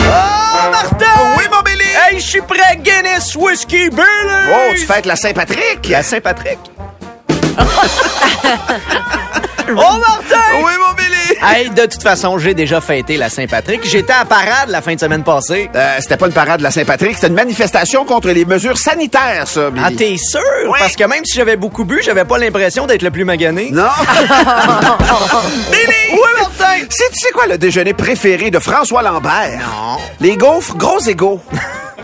oh, 0.00 0.70
Martin! 0.72 1.34
Oui, 1.36 1.44
mon 1.52 1.60
Billy. 1.60 1.84
Hey, 2.08 2.18
je 2.18 2.24
suis 2.26 2.40
prêt, 2.40 2.78
Guinness 2.82 3.36
Whiskey 3.36 3.90
Billy! 3.90 4.06
Oh, 4.50 4.72
tu 4.74 4.86
fêtes 4.86 5.04
la 5.04 5.16
Saint-Patrick? 5.16 5.86
La 5.90 6.02
Saint-Patrick. 6.02 6.58
oh, 9.68 9.74
Martin! 9.76 10.40
Oui, 10.64 10.72
mon 10.80 10.94
Billy. 10.94 11.05
Hey, 11.42 11.70
de 11.70 11.82
toute 11.86 12.02
façon, 12.02 12.38
j'ai 12.38 12.54
déjà 12.54 12.80
fêté 12.80 13.16
la 13.16 13.28
Saint-Patrick. 13.28 13.80
J'étais 13.84 14.12
à 14.12 14.24
parade 14.24 14.68
la 14.68 14.80
fin 14.82 14.94
de 14.94 15.00
semaine 15.00 15.22
passée. 15.24 15.70
Euh, 15.74 15.96
c'était 16.00 16.16
pas 16.16 16.26
une 16.26 16.32
parade 16.32 16.58
de 16.58 16.62
la 16.62 16.70
Saint-Patrick, 16.70 17.14
c'était 17.14 17.28
une 17.28 17.34
manifestation 17.34 18.04
contre 18.04 18.28
les 18.28 18.44
mesures 18.44 18.78
sanitaires, 18.78 19.46
ça, 19.46 19.70
Billy. 19.70 19.84
Ah, 19.86 19.90
t'es 19.96 20.16
sûr? 20.16 20.40
Oui. 20.68 20.78
Parce 20.78 20.96
que 20.96 21.04
même 21.04 21.24
si 21.24 21.36
j'avais 21.36 21.56
beaucoup 21.56 21.84
bu, 21.84 22.00
j'avais 22.02 22.24
pas 22.24 22.38
l'impression 22.38 22.86
d'être 22.86 23.02
le 23.02 23.10
plus 23.10 23.24
magané. 23.24 23.70
Non? 23.70 23.84
Billy! 25.70 26.12
Oui, 26.12 26.18
Martin! 26.40 26.86
C'est, 26.90 27.10
tu 27.12 27.18
sais 27.18 27.30
quoi 27.32 27.46
le 27.46 27.58
déjeuner 27.58 27.92
préféré 27.94 28.50
de 28.50 28.58
François 28.58 29.02
Lambert? 29.02 29.58
Non. 29.60 29.96
Les 30.20 30.36
gaufres, 30.36 30.76
gros 30.76 31.00
égaux. 31.00 31.40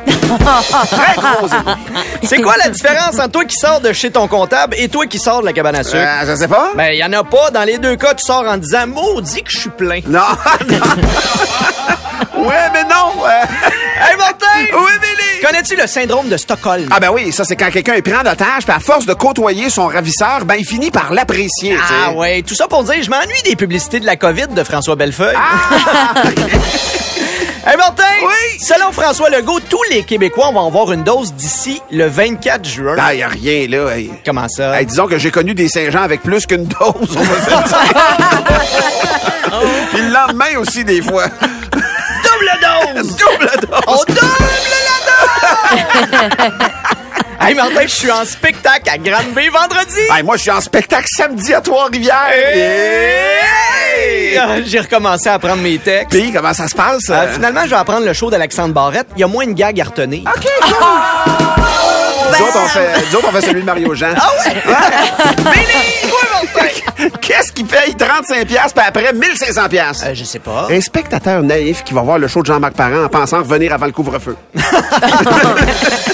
Très 0.06 1.14
gros. 1.16 1.49
C'est 2.23 2.40
quoi 2.40 2.54
la 2.56 2.68
différence 2.71 3.18
entre 3.18 3.30
toi 3.30 3.44
qui 3.44 3.56
sors 3.56 3.80
de 3.80 3.92
chez 3.92 4.11
ton 4.11 4.26
comptable 4.28 4.75
et 4.78 4.88
toi 4.88 5.06
qui 5.06 5.18
sors 5.18 5.40
de 5.40 5.47
la 5.47 5.52
cabane 5.52 5.76
à 5.76 5.85
sucre? 5.85 5.97
Euh, 5.99 6.26
je 6.26 6.37
sais 6.37 6.49
pas. 6.49 6.71
Ben, 6.75 6.92
y 6.92 7.04
en 7.04 7.12
a 7.12 7.25
pas. 7.25 7.50
Dans 7.50 7.64
les 7.64 7.78
deux 7.78 7.97
cas, 7.97 8.14
tu 8.14 8.25
sors 8.25 8.44
en 8.47 8.56
disant 8.56 8.87
maudit 8.87 9.42
que 9.42 9.50
je 9.50 9.59
suis 9.59 9.71
plein. 9.71 10.00
Non, 10.06 10.21
non. 10.68 10.76
ouais, 12.44 12.71
mais 12.73 12.85
non. 12.85 13.25
euh, 13.25 13.44
aussi 15.73 15.76
le 15.80 15.87
syndrome 15.87 16.28
de 16.28 16.37
Stockholm? 16.37 16.88
Ah 16.90 17.00
ben 17.00 17.11
oui, 17.12 17.32
ça 17.32 17.44
c'est 17.44 17.56
quand 17.56 17.71
quelqu'un 17.71 17.94
est 17.94 18.02
pris 18.02 18.14
en 18.14 18.21
otage, 18.21 18.64
puis 18.64 18.75
à 18.75 18.80
force 18.80 19.06
de 19.06 19.14
côtoyer 19.14 19.71
son 19.71 19.87
ravisseur, 19.87 20.44
ben 20.44 20.56
il 20.59 20.66
finit 20.66 20.90
par 20.90 21.12
l'apprécier. 21.12 21.76
Ah 22.06 22.12
ouais, 22.12 22.42
tout 22.42 22.54
ça 22.54 22.68
pour 22.68 22.85
dire, 22.85 23.02
je 23.02 23.11
m'ennuie 23.11 23.42
des 23.44 23.56
publicités 23.56 24.00
de 24.00 24.06
la 24.06 24.16
COVID 24.16 24.49
de 24.49 24.64
François 24.64 24.97
Bellefeuille. 24.97 25.37
Hey 27.66 27.76
Martin! 27.76 28.02
Oui? 28.23 28.59
Selon 28.59 28.90
François 28.92 29.28
Legault, 29.31 29.61
tous 29.69 29.83
les 29.90 30.02
Québécois 30.04 30.50
vont 30.52 30.66
avoir 30.66 30.92
une 30.92 31.02
dose 31.04 31.33
d'ici 31.35 31.81
le 31.90 32.07
24 32.07 32.64
juin. 32.64 32.95
Ben 32.97 33.12
y 33.12 33.23
a 33.23 33.28
rien 33.28 33.66
là. 33.69 33.95
hey. 33.97 34.11
Comment 34.25 34.49
ça? 34.49 34.78
Hey, 34.78 34.87
disons 34.87 35.07
que 35.07 35.19
j'ai 35.19 35.31
connu 35.31 35.52
des 35.54 35.69
Saint-Jean 35.69 36.02
avec 36.02 36.23
plus 36.23 36.47
qu'une 36.47 36.64
dose, 36.64 37.16
on 37.16 37.23
va 37.23 37.40
se 37.40 37.49
dire. 37.49 37.62
Puis 39.92 40.00
le 40.02 40.09
lendemain 40.12 40.57
aussi 40.59 40.83
des 40.85 41.02
fois. 41.02 41.26
double 41.26 42.59
dose! 42.61 43.16
Double 43.16 43.50
dose. 43.61 43.81
On 43.87 43.97
double 43.97 44.19
la 44.88 44.99
dose! 45.78 45.88
hey 47.46 47.54
Martin, 47.54 47.82
je 47.82 47.87
suis 47.94 48.11
en 48.11 48.25
spectacle 48.25 48.88
à 48.90 48.99
Grande-Bay 48.99 49.49
vendredi! 49.49 49.99
Hey, 50.11 50.22
moi 50.22 50.37
je 50.37 50.42
suis 50.42 50.50
en 50.50 50.61
spectacle 50.61 51.06
samedi 51.08 51.52
à 51.54 51.61
Trois-Rivières. 51.61 52.30
Hey! 52.32 54.37
Ah, 54.38 54.56
J'ai 54.64 54.80
recommencé 54.80 55.28
à 55.28 55.34
apprendre 55.34 55.62
mes 55.62 55.78
textes. 55.78 56.11
Puis 56.11 56.32
comment 56.32 56.52
ça 56.54 56.68
se 56.68 56.75
passe? 56.75 57.02
Euh, 57.11 57.32
finalement, 57.32 57.62
je 57.64 57.70
vais 57.70 57.76
apprendre 57.76 58.06
le 58.06 58.12
show 58.12 58.30
d'Alexandre 58.30 58.75
Barrette. 58.75 59.08
Il 59.16 59.20
y 59.20 59.25
a 59.25 59.28
moins 59.28 59.46
de 59.46 59.52
gags 59.52 59.80
à 59.80 59.84
retenir. 59.84 60.22
OK, 60.26 60.46
cool. 60.62 60.75
Nous 62.30 62.46
autres, 62.46 62.58
on 62.64 62.68
fait, 62.68 62.88
nous 63.11 63.16
autres, 63.16 63.28
on 63.28 63.32
fait 63.32 63.42
celui 63.46 63.61
de 63.61 63.66
Mario 63.66 63.94
Jean. 63.94 64.14
Ah 64.16 64.30
ouais? 64.46 64.54
Billy! 65.37 66.11
Qu'est-ce 67.20 67.52
qui 67.52 67.64
paye 67.64 67.94
35 67.94 68.46
pièces 68.46 68.72
puis 68.75 68.84
après 68.87 69.12
1500 69.12 69.68
pièces? 69.68 70.02
Euh, 70.04 70.14
je 70.14 70.25
sais 70.25 70.38
pas. 70.38 70.68
Un 70.70 70.80
spectateur 70.80 71.42
naïf 71.42 71.82
qui 71.84 71.94
va 71.94 72.02
voir 72.02 72.18
le 72.18 72.28
show 72.28 72.40
de 72.42 72.46
Jean-Marc 72.46 72.75
Parent 72.75 73.04
en 73.04 73.08
pensant 73.08 73.38
revenir 73.38 73.72
avant 73.72 73.87
le 73.87 73.92
couvre-feu. 73.92 74.37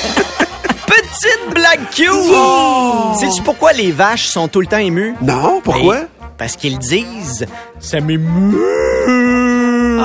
Blague 1.68 1.90
cute! 1.90 3.18
Sais-tu 3.20 3.42
pourquoi 3.42 3.72
les 3.75 3.92
vaches 3.92 4.28
sont 4.28 4.48
tout 4.48 4.60
le 4.62 4.66
temps 4.66 4.78
émues? 4.78 5.14
Non, 5.20 5.60
pourquoi? 5.62 5.98
Hey, 5.98 6.04
parce 6.38 6.56
qu'ils 6.56 6.78
disent 6.78 7.44
ça 7.78 8.00
m'émeut. 8.00 8.56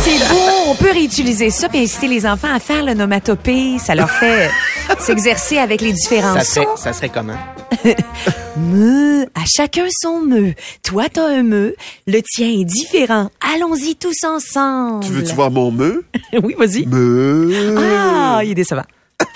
C'est 0.00 0.18
beau, 0.28 0.68
on 0.68 0.74
peut 0.76 0.92
réutiliser 0.92 1.50
ça 1.50 1.66
et 1.74 1.82
inciter 1.82 2.06
les 2.06 2.26
enfants 2.26 2.54
à 2.54 2.60
faire 2.60 2.84
l'onomatopée. 2.84 3.78
Ça 3.78 3.96
leur 3.96 4.10
fait 4.10 4.50
s'exercer 5.00 5.58
avec 5.58 5.80
les 5.80 5.92
différents 5.92 6.34
Ça, 6.34 6.44
sons. 6.44 6.60
fait, 6.60 6.68
ça 6.76 6.92
serait 6.92 7.08
comment? 7.08 7.36
Me, 8.56 9.24
à 9.34 9.44
chacun 9.46 9.86
son 9.90 10.20
me. 10.20 10.52
Toi, 10.84 11.04
t'as 11.12 11.26
un 11.28 11.42
me, 11.42 11.74
le 12.06 12.20
tien 12.22 12.48
est 12.48 12.64
différent. 12.64 13.30
Allons-y 13.54 13.96
tous 13.96 14.24
ensemble. 14.24 15.04
Tu 15.04 15.12
veux-tu 15.12 15.34
voir 15.34 15.50
mon 15.50 15.70
me? 15.72 16.04
Oui, 16.42 16.54
vas-y. 16.58 16.86
Me. 16.86 17.76
Ah, 17.78 18.40
il 18.44 18.50
est 18.52 18.54
décevant. 18.54 18.82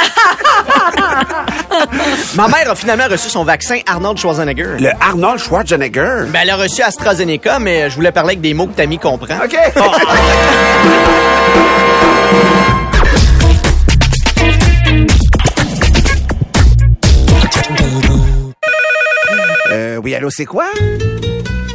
Ma 2.34 2.48
mère 2.48 2.70
a 2.70 2.74
finalement 2.74 3.06
reçu 3.10 3.28
son 3.28 3.44
vaccin 3.44 3.80
Arnold 3.86 4.18
Schwarzenegger. 4.18 4.76
Le 4.78 4.90
Arnold 5.00 5.38
Schwarzenegger? 5.38 6.24
Ben, 6.28 6.40
elle 6.42 6.50
a 6.50 6.56
reçu 6.56 6.82
AstraZeneca, 6.82 7.58
mais 7.58 7.90
je 7.90 7.94
voulais 7.94 8.12
parler 8.12 8.30
avec 8.30 8.40
des 8.40 8.54
mots 8.54 8.66
que 8.66 8.74
Tammy 8.76 8.98
comprend. 8.98 9.36
OK. 9.44 9.56
Euh, 19.70 19.96
oui, 20.04 20.14
allô, 20.14 20.28
c'est 20.28 20.44
quoi? 20.44 20.66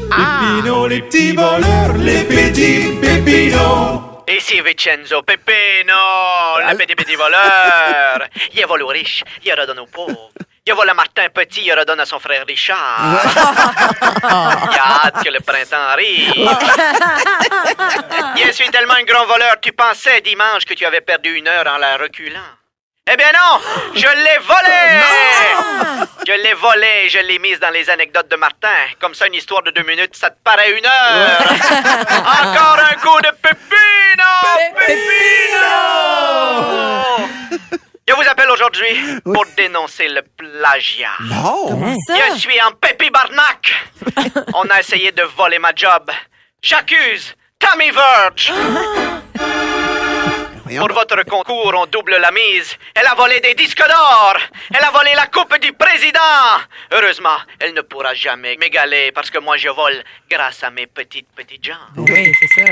Pépino, 0.09 0.87
les 0.87 1.01
petits 1.01 1.31
voleurs, 1.33 1.93
les 1.97 2.23
petits 2.25 2.93
pépinos. 3.01 4.01
Ici 4.29 4.59
Vincenzo 4.61 5.21
Peppino, 5.23 5.93
le 6.71 6.77
petit 6.77 6.95
petit 6.95 7.15
voleur. 7.15 8.19
Il 8.53 8.65
vole 8.65 8.83
aux 8.83 8.87
riches, 8.87 9.23
il 9.43 9.53
redonne 9.53 9.79
aux 9.79 9.87
pauvres. 9.87 10.31
Il 10.65 10.73
vole 10.73 10.89
à 10.89 10.93
Martin 10.93 11.29
Petit, 11.29 11.63
il 11.65 11.73
redonne 11.73 11.99
à 12.01 12.05
son 12.05 12.19
frère 12.19 12.45
Richard. 12.45 12.99
Il 14.23 14.77
a 14.77 15.05
hâte 15.05 15.23
que 15.23 15.29
le 15.29 15.39
printemps 15.39 15.77
arrive. 15.77 16.33
Je 18.45 18.51
suis 18.51 18.69
tellement 18.69 18.95
un 18.95 19.03
grand 19.03 19.25
voleur, 19.25 19.61
tu 19.61 19.71
pensais 19.71 20.19
dimanche 20.19 20.65
que 20.65 20.73
tu 20.73 20.85
avais 20.85 20.99
perdu 20.99 21.35
une 21.35 21.47
heure 21.47 21.67
en 21.67 21.77
la 21.77 21.95
reculant. 21.95 22.41
Eh 23.09 23.15
bien 23.15 23.31
non, 23.31 23.59
je 23.95 24.01
l'ai 24.05 24.37
volé! 24.39 25.01
Je 26.27 26.33
l'ai 26.33 26.53
volé, 26.55 27.07
je 27.07 27.19
l'ai 27.19 27.39
mise 27.39 27.57
dans 27.57 27.69
les 27.69 27.89
anecdotes 27.89 28.27
de 28.29 28.35
Martin. 28.35 28.67
Comme 28.99 29.13
ça, 29.13 29.27
une 29.27 29.35
histoire 29.35 29.63
de 29.63 29.71
deux 29.71 29.83
minutes, 29.83 30.13
ça 30.13 30.29
te 30.29 30.35
paraît 30.43 30.77
une 30.77 30.85
heure. 30.85 31.41
Encore 32.19 32.79
un 32.91 32.95
coup 32.95 33.21
de 33.21 33.31
Pepino! 33.41 34.25
Pepino! 34.75 35.77
Je 38.09 38.13
vous 38.13 38.27
appelle 38.29 38.49
aujourd'hui 38.51 39.21
pour 39.23 39.45
dénoncer 39.55 40.09
le 40.09 40.21
plagiat. 40.21 41.11
Non. 41.21 41.95
Je 42.09 42.37
suis 42.37 42.61
en 42.61 42.71
Pépi 42.71 43.09
Barnac. 43.09 43.73
On 44.53 44.67
a 44.69 44.79
essayé 44.79 45.13
de 45.13 45.23
voler 45.37 45.59
ma 45.59 45.71
job. 45.73 46.11
J'accuse 46.61 47.35
Tammy 47.57 47.89
Verge. 47.91 48.51
Pour 50.75 50.93
votre 50.93 51.23
concours, 51.23 51.73
on 51.75 51.85
double 51.85 52.17
la 52.19 52.31
mise. 52.31 52.75
Elle 52.93 53.07
a 53.07 53.15
volé 53.15 53.39
des 53.39 53.53
disques 53.53 53.77
d'or. 53.77 54.35
Elle 54.73 54.83
a 54.83 54.91
volé 54.91 55.11
la 55.15 55.27
coupe 55.27 55.57
du 55.59 55.71
président. 55.73 56.19
Heureusement, 56.91 57.37
elle 57.59 57.73
ne 57.73 57.81
pourra 57.81 58.13
jamais 58.13 58.57
m'égaler 58.57 59.11
parce 59.13 59.29
que 59.29 59.39
moi 59.39 59.57
je 59.57 59.69
vole 59.69 60.03
grâce 60.29 60.63
à 60.63 60.69
mes 60.69 60.87
petites 60.87 61.27
petites 61.35 61.63
jambes. 61.63 61.77
Oui, 62.09 62.31
c'est 62.39 62.65
ça. 62.65 62.71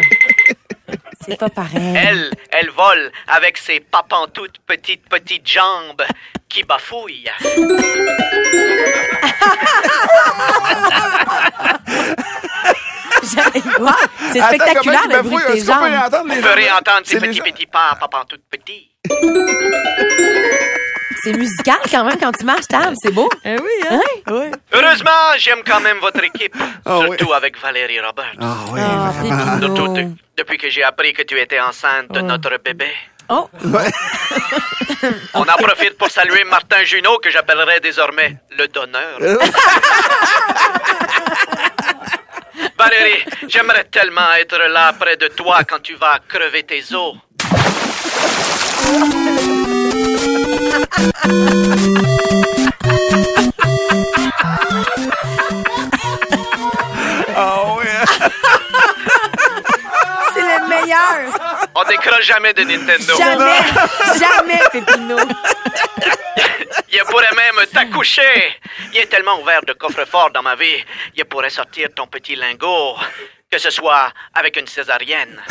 C'est 1.26 1.40
pas 1.40 1.50
pareil. 1.50 1.96
Elle, 1.98 2.30
elle 2.52 2.70
vole 2.70 3.12
avec 3.28 3.58
ses 3.58 3.80
papans 3.80 4.28
toutes 4.32 4.60
petites 4.60 5.10
petites 5.10 5.48
jambes 5.50 6.04
qui 6.48 6.62
bafouillent. 6.64 7.26
C'est 14.32 14.42
spectaculaire 14.42 15.08
le 15.10 15.22
bruit 15.22 15.44
de 15.48 15.54
tes 15.54 15.66
jambes. 15.66 15.84
entendre 15.84 16.30
les 16.30 16.36
Vous 16.36 16.42
ferez 16.48 16.72
entendre 16.72 17.02
ces 17.06 17.20
petits 17.20 17.42
petits 17.42 17.66
pas, 17.66 17.96
papans 18.00 18.26
toutes 18.28 18.44
petits. 18.50 18.92
C'est 21.24 21.34
musical 21.34 21.78
quand 21.90 22.04
même 22.04 22.18
quand 22.20 22.32
tu 22.34 22.46
marches, 22.46 22.68
Tam. 22.68 22.94
C'est 23.02 23.12
beau. 23.12 23.28
Eh 23.44 23.56
oui, 23.56 23.88
hein? 23.90 24.00
Oui. 24.30 24.46
Heureusement, 24.74 25.12
j'aime 25.38 25.64
quand 25.66 25.80
même 25.80 25.98
votre 25.98 26.24
équipe. 26.24 26.56
Ah 26.86 27.00
oui. 27.00 27.18
surtout 27.18 27.34
avec 27.34 27.60
Valérie 27.60 28.00
Roberts. 28.00 28.36
Ah 28.40 28.58
oui, 28.72 28.80
Ah. 28.84 29.58
Surtout 29.60 29.88
de- 29.94 30.06
depuis 30.38 30.58
que 30.60 30.70
j'ai 30.70 30.84
appris 30.84 31.14
que 31.14 31.24
tu 31.24 31.40
étais 31.40 31.60
enceinte 31.60 32.12
de 32.12 32.22
notre 32.22 32.56
bébé. 32.64 32.92
Oh, 33.28 33.50
On 35.34 35.42
en 35.42 35.58
profite 35.58 35.98
pour 35.98 36.12
saluer 36.12 36.44
Martin 36.44 36.84
Junot, 36.84 37.18
que 37.18 37.32
j'appellerai 37.32 37.80
désormais 37.80 38.38
le 38.56 38.68
donneur. 38.68 39.18
Valérie, 42.86 43.26
j'aimerais 43.48 43.86
tellement 43.86 44.32
être 44.40 44.60
là 44.60 44.94
près 44.94 45.18
de 45.18 45.28
toi 45.30 45.64
quand 45.68 45.82
tu 45.82 45.96
vas 45.96 46.20
crever 46.28 46.62
tes 46.62 46.84
os. 46.94 47.16
Ah 57.36 57.64
oui. 57.76 57.88
c'est 60.36 60.42
le 60.42 60.68
meilleur. 60.70 61.40
On 61.74 61.84
décroche 61.86 62.26
jamais 62.26 62.54
de 62.54 62.62
Nintendo. 62.62 63.16
Jamais, 63.18 63.62
jamais, 64.20 64.62
Pépino. 64.72 65.18
Il 66.98 67.04
pourrait 67.10 67.36
même 67.36 67.66
t'accoucher. 67.74 68.56
Il 68.94 69.00
est 69.00 69.08
tellement 69.08 69.42
ouvert 69.42 69.62
de 69.64 69.74
coffre-fort 69.74 70.32
dans 70.32 70.42
ma 70.42 70.56
vie. 70.56 70.82
Il 71.16 71.26
pourrait 71.26 71.50
sortir 71.50 71.90
ton 71.94 72.08
petit 72.08 72.38
lingot. 72.38 72.96
Que 73.52 73.58
ce 73.58 73.70
soit 73.70 74.14
avec 74.34 74.56
une 74.56 74.68
césarienne. 74.68 75.42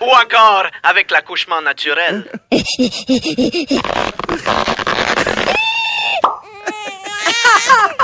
Ou 0.00 0.04
encore 0.04 0.66
avec 0.84 1.10
l'accouchement 1.10 1.60
naturel. 1.62 2.30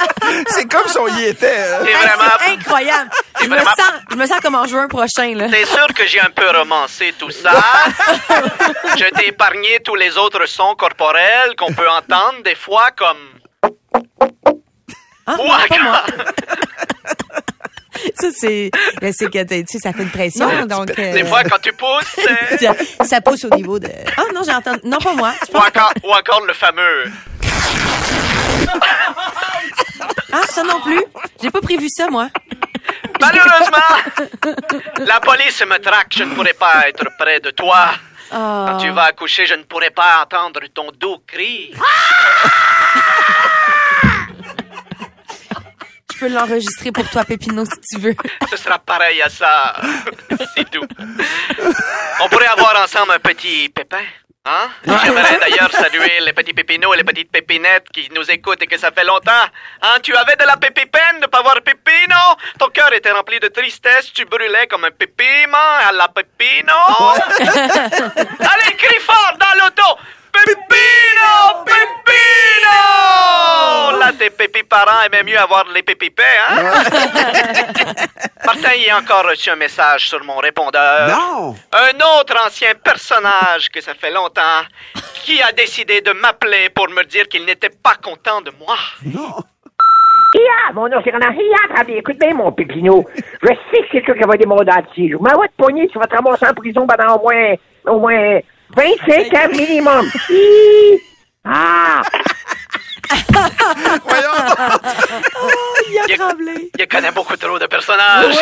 C'est 0.48 0.66
comme 0.70 0.86
si 0.86 0.98
on 0.98 1.08
y 1.08 1.24
était. 1.24 1.46
hein. 1.72 1.84
Hey, 1.86 1.94
vraiment... 1.94 2.32
C'est 2.44 2.52
incroyable. 2.52 3.10
Je 3.40 3.46
me, 3.46 3.54
vraiment- 3.56 3.70
sens, 3.76 3.92
je 4.10 4.16
me 4.16 4.26
sens 4.26 4.40
comme 4.40 4.54
en 4.54 4.66
juin 4.66 4.88
prochain. 4.88 5.34
Là. 5.34 5.48
T'es 5.48 5.64
sûr 5.64 5.86
que 5.94 6.06
j'ai 6.06 6.20
un 6.20 6.30
peu 6.30 6.48
romancé 6.50 7.14
tout 7.18 7.30
ça? 7.30 7.52
Je 8.96 9.04
t'ai 9.14 9.28
épargné 9.28 9.80
tous 9.84 9.94
les 9.94 10.16
autres 10.18 10.46
sons 10.46 10.74
corporels 10.76 11.54
qu'on 11.56 11.72
peut 11.72 11.88
entendre 11.88 12.42
des 12.44 12.54
fois 12.54 12.90
comme... 12.96 13.18
Ah, 15.26 15.34
Ou 15.38 15.46
non, 15.46 15.48
pas 15.68 15.78
moi. 15.82 16.02
encore- 16.08 16.24
Ça, 18.18 18.28
c'est. 18.34 18.70
ben, 19.00 19.12
c'est 19.14 19.30
que, 19.30 19.42
tu 19.44 19.64
sais, 19.68 19.78
ça 19.78 19.92
fait 19.92 20.02
une 20.02 20.10
pression. 20.10 20.48
donc, 20.66 20.90
euh, 20.98 21.12
Des 21.12 21.24
fois, 21.24 21.42
quand 21.44 21.58
tu 21.62 21.72
pousses, 21.72 22.16
c'est- 22.16 22.58
ça, 22.66 22.72
ça 23.04 23.20
pousse 23.20 23.44
au 23.44 23.50
niveau 23.54 23.78
de. 23.78 23.88
Ah, 24.16 24.22
non, 24.34 24.40
j'ai 24.44 24.52
entendu. 24.54 24.80
Non, 24.84 24.98
pas 24.98 25.12
moi. 25.14 25.32
Ou 25.52 25.56
encore, 25.58 25.92
ou 26.02 26.10
encore 26.10 26.40
le 26.46 26.54
fameux... 26.54 27.04
Ah, 30.32 30.42
ça 30.48 30.62
non 30.62 30.80
plus? 30.80 31.02
J'ai 31.42 31.50
pas 31.50 31.60
prévu 31.60 31.88
ça, 31.88 32.08
moi. 32.08 32.28
Malheureusement, 33.20 34.56
la 34.98 35.20
police 35.20 35.60
me 35.66 35.78
traque. 35.78 36.14
Je 36.16 36.24
ne 36.24 36.34
pourrai 36.34 36.54
pas 36.54 36.88
être 36.88 37.04
près 37.18 37.40
de 37.40 37.50
toi. 37.50 37.90
Quand 38.30 38.78
tu 38.80 38.90
vas 38.90 39.04
accoucher, 39.04 39.44
je 39.46 39.54
ne 39.54 39.64
pourrai 39.64 39.90
pas 39.90 40.22
entendre 40.22 40.60
ton 40.72 40.90
doux 40.92 41.18
cri. 41.26 41.72
Je 46.12 46.18
peux 46.18 46.28
l'enregistrer 46.28 46.92
pour 46.92 47.08
toi, 47.08 47.24
Pépino, 47.24 47.64
si 47.64 47.80
tu 47.94 48.00
veux. 48.00 48.14
Ce 48.50 48.56
sera 48.56 48.78
pareil 48.78 49.20
à 49.22 49.28
ça. 49.28 49.74
C'est 50.56 50.70
tout. 50.70 50.86
On 52.20 52.28
pourrait 52.28 52.46
avoir 52.46 52.76
ensemble 52.82 53.12
un 53.12 53.18
petit 53.18 53.68
pépin. 53.70 54.04
Hein? 54.46 54.70
J'aimerais 55.04 55.38
d'ailleurs 55.38 55.70
saluer 55.70 56.20
les 56.20 56.32
petits 56.32 56.54
pépinos 56.54 56.94
et 56.94 56.96
les 56.96 57.04
petites 57.04 57.30
pépinettes 57.30 57.86
qui 57.92 58.08
nous 58.14 58.30
écoutent 58.30 58.62
et 58.62 58.66
que 58.66 58.78
ça 58.78 58.90
fait 58.90 59.04
longtemps. 59.04 59.44
Hein? 59.82 59.96
Tu 60.02 60.16
avais 60.16 60.34
de 60.36 60.44
la 60.44 60.56
pépipène 60.56 61.20
de 61.20 61.26
pas 61.26 61.42
voir 61.42 61.60
Pépino? 61.62 62.16
Ton 62.58 62.68
cœur 62.68 62.90
était 62.94 63.10
rempli 63.10 63.38
de 63.38 63.48
tristesse, 63.48 64.10
tu 64.14 64.24
brûlais 64.24 64.66
comme 64.66 64.84
un 64.84 64.90
pépiment 64.92 65.58
à 65.86 65.92
la 65.92 66.08
Pépino. 66.08 66.72
Allez, 67.38 68.76
crie 68.78 69.00
fort 69.00 69.34
dans 69.38 69.62
l'auto! 69.62 70.00
Pépino! 70.32 71.64
Pépino! 71.64 72.78
Là, 73.98 74.12
tes 74.18 74.30
pépi 74.30 74.62
parents 74.62 75.02
aimaient 75.06 75.22
mieux 75.24 75.38
avoir 75.38 75.64
les 75.74 75.82
pépipés, 75.82 76.22
hein? 76.48 76.72
Martin, 78.46 78.70
il 78.76 78.90
a 78.90 78.98
encore 78.98 79.28
reçu 79.28 79.50
un 79.50 79.56
message 79.56 80.08
sur 80.08 80.24
mon 80.24 80.38
répondeur. 80.38 81.08
Non! 81.08 81.54
Un 81.72 81.96
autre 82.18 82.36
ancien 82.46 82.74
personnage 82.82 83.68
que 83.70 83.80
ça 83.80 83.94
fait 83.94 84.10
longtemps 84.10 84.62
qui 85.24 85.42
a 85.42 85.52
décidé 85.52 86.00
de 86.00 86.12
m'appeler 86.12 86.70
pour 86.70 86.88
me 86.88 87.04
dire 87.04 87.28
qu'il 87.28 87.44
n'était 87.44 87.70
pas 87.70 87.94
content 88.02 88.40
de 88.40 88.50
moi. 88.58 88.76
Ia, 90.34 90.72
mon 90.74 90.88
nom 90.88 91.00
c'est 91.04 91.10
Renan. 91.10 91.32
Ia, 91.32 91.74
très 91.74 91.84
bien. 91.84 91.96
Écoute 91.96 92.18
bien, 92.18 92.34
mon 92.34 92.52
pépino. 92.52 93.04
Je 93.42 93.48
sais 93.48 93.82
que 93.82 93.86
c'est 93.92 94.02
toi 94.02 94.14
qui 94.14 94.22
va 94.22 94.36
des 94.36 94.46
mots 94.46 94.64
dentiers. 94.64 95.14
Mais 95.20 95.30
va 95.30 95.48
te 95.48 95.56
pogner, 95.56 95.88
tu 95.88 95.98
vas 95.98 96.06
te 96.06 96.14
ramasser 96.14 96.46
en 96.46 96.54
prison 96.54 96.86
pendant 96.86 97.16
au 97.16 97.22
moins, 97.22 97.54
au 97.86 97.98
moins 97.98 98.40
25 98.76 99.34
ans 99.34 99.48
minimum. 99.48 100.10
Hi! 100.28 101.00
Ah! 101.42 102.02
Il, 106.08 106.70
il 106.78 106.86
connaît 106.86 107.10
beaucoup 107.12 107.36
trop 107.36 107.58
de 107.58 107.66
personnages. 107.66 108.36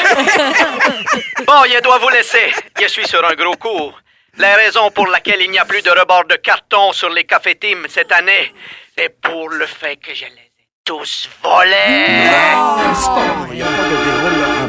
bon, 1.47 1.64
il 1.64 1.80
doit 1.82 1.99
vous 1.99 2.08
laisser. 2.08 2.52
Je 2.80 2.88
suis 2.88 3.06
sur 3.06 3.25
un 3.25 3.35
gros 3.35 3.54
coup. 3.54 3.92
La 4.37 4.56
raison 4.56 4.90
pour 4.90 5.06
laquelle 5.06 5.40
il 5.42 5.50
n'y 5.50 5.58
a 5.58 5.64
plus 5.64 5.80
de 5.82 5.90
rebord 5.90 6.25
de 6.25 6.37
carton 6.37 6.92
sur 6.92 7.08
les 7.08 7.25
cafés-team 7.25 7.87
cette 7.88 8.11
année, 8.12 8.52
c'est 8.97 9.20
pour 9.20 9.49
le 9.49 9.66
fait 9.66 9.97
que 9.97 10.12
je 10.14 10.25
les 10.25 10.30
ai 10.32 10.52
tous 10.85 11.28
volés. 11.42 12.28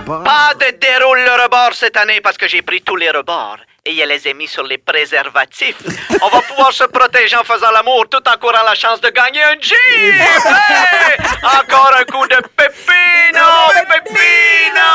Pas 0.06 0.54
de 0.54 0.78
déroule 0.78 1.20
le 1.24 1.44
rebord 1.44 1.74
cette 1.74 1.98
année 1.98 2.22
parce 2.22 2.38
que 2.38 2.48
j'ai 2.48 2.62
pris 2.62 2.82
tous 2.82 2.96
les 2.96 3.10
rebords 3.10 3.58
et 3.90 3.96
je 3.96 4.04
les 4.08 4.28
ai 4.28 4.34
mis 4.34 4.48
sur 4.48 4.64
les 4.64 4.78
préservatifs. 4.78 5.78
On 6.22 6.30
va 6.30 6.42
pouvoir 6.42 6.72
se 6.72 6.84
protéger 6.84 7.36
en 7.36 7.44
faisant 7.44 7.72
l'amour 7.72 8.06
tout 8.10 8.22
en 8.30 8.38
courant 8.38 8.64
la 8.66 8.76
chance 8.76 9.02
de 9.02 9.10
gagner 9.10 9.42
un 9.42 9.60
Jeep. 9.60 9.76
Hey! 9.76 11.18
Encore 11.44 11.92
un 12.00 12.04
coup 12.04 12.28
de 12.28 12.36
pépino, 12.56 13.48
pépino. 13.90 14.90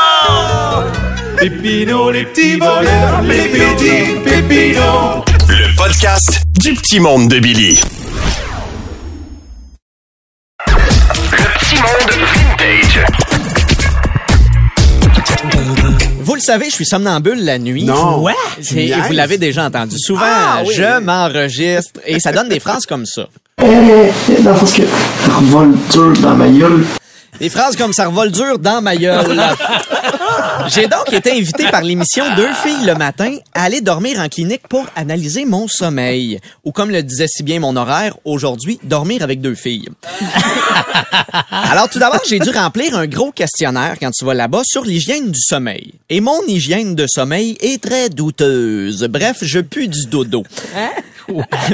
Pépino, 1.39 2.11
les 2.13 2.25
petits 2.27 2.57
voleurs, 2.59 3.21
les 3.23 3.49
petits 3.49 4.21
pépinos. 4.25 5.25
Le 5.49 5.77
podcast 5.77 6.43
du 6.61 6.75
petit 6.75 7.01
monde 7.01 7.29
de 7.29 7.41
Billy. 7.41 7.81
Le 10.69 11.59
petit 11.59 11.77
monde 11.77 12.13
vintage. 12.33 13.34
Vous 16.35 16.39
le 16.41 16.43
savez, 16.45 16.65
je 16.65 16.75
suis 16.75 16.85
somnambule 16.85 17.45
la 17.45 17.61
nuit. 17.61 17.85
Non. 17.85 18.21
Ouais. 18.21 18.33
Et 18.75 18.93
vous 19.07 19.13
l'avez 19.13 19.39
déjà 19.39 19.67
entendu. 19.67 19.95
Souvent, 19.97 20.23
Ah, 20.25 20.63
oui. 20.67 20.75
je 20.75 20.99
m'enregistre 20.99 22.01
et 22.05 22.19
ça 22.19 22.33
donne 22.33 22.49
des 22.49 22.59
phrases 22.59 22.87
comme 22.87 23.07
ça. 23.07 23.29
Dans 23.61 23.67
le 23.69 24.59
sens 24.59 24.73
que 24.73 24.83
ça 24.83 25.33
revole 25.37 25.75
dur 25.93 26.13
dans 26.21 26.35
ma 26.35 26.49
gueule. 26.49 26.85
Des 27.41 27.49
phrases 27.49 27.77
comme 27.77 27.93
ça 27.93 28.07
revole 28.07 28.31
dur 28.31 28.59
dans 28.59 28.81
ma 28.81 28.97
gueule. 28.97 29.41
J'ai 30.69 30.87
donc 30.87 31.13
été 31.13 31.33
invité 31.33 31.69
par 31.69 31.83
l'émission 31.83 32.25
Deux 32.37 32.53
filles 32.63 32.87
le 32.87 32.95
matin 32.95 33.37
à 33.55 33.65
aller 33.65 33.81
dormir 33.81 34.21
en 34.21 34.29
clinique 34.29 34.67
pour 34.69 34.87
analyser 34.97 35.45
mon 35.45 35.67
sommeil. 35.69 36.41
Ou 36.65 36.73
comme 36.73 36.91
le 36.91 37.03
disait 37.03 37.27
si 37.29 37.43
bien 37.43 37.61
mon 37.61 37.77
horaire, 37.77 38.17
aujourd'hui, 38.25 38.79
dormir 38.83 39.23
avec 39.23 39.41
deux 39.41 39.55
filles. 39.55 39.89
Alors 41.51 41.89
tout 41.89 41.99
d'abord, 41.99 42.21
j'ai 42.29 42.39
dû 42.39 42.51
remplir 42.51 42.97
un 42.97 43.07
gros 43.07 43.33
questionnaire 43.33 43.97
quand 44.01 44.11
tu 44.11 44.25
vas 44.25 44.35
là-bas 44.35 44.63
sur 44.65 44.85
l'hygiène 44.85 45.31
du 45.31 45.41
sommeil. 45.41 45.95
Et 46.09 46.21
mon 46.21 46.41
hygiène 46.47 46.95
de 46.95 47.07
sommeil 47.07 47.57
est 47.61 47.83
très 47.83 48.09
douteuse. 48.09 49.07
Bref, 49.11 49.39
je 49.43 49.61
pue 49.61 49.89
du 49.89 50.07
dodo. 50.07 50.45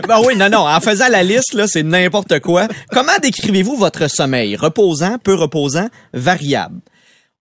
ben 0.09 0.20
oui, 0.25 0.37
non, 0.37 0.49
non. 0.49 0.66
En 0.66 0.81
faisant 0.81 1.09
la 1.09 1.23
liste, 1.23 1.55
là, 1.55 1.66
c'est 1.66 1.83
n'importe 1.83 2.40
quoi. 2.40 2.68
Comment 2.92 3.12
décrivez-vous 3.23 3.77
votre 3.77 4.09
sommeil? 4.09 4.57
Reposant, 4.57 5.18
peu 5.18 5.35
reposant, 5.35 5.49
variable. 6.12 6.80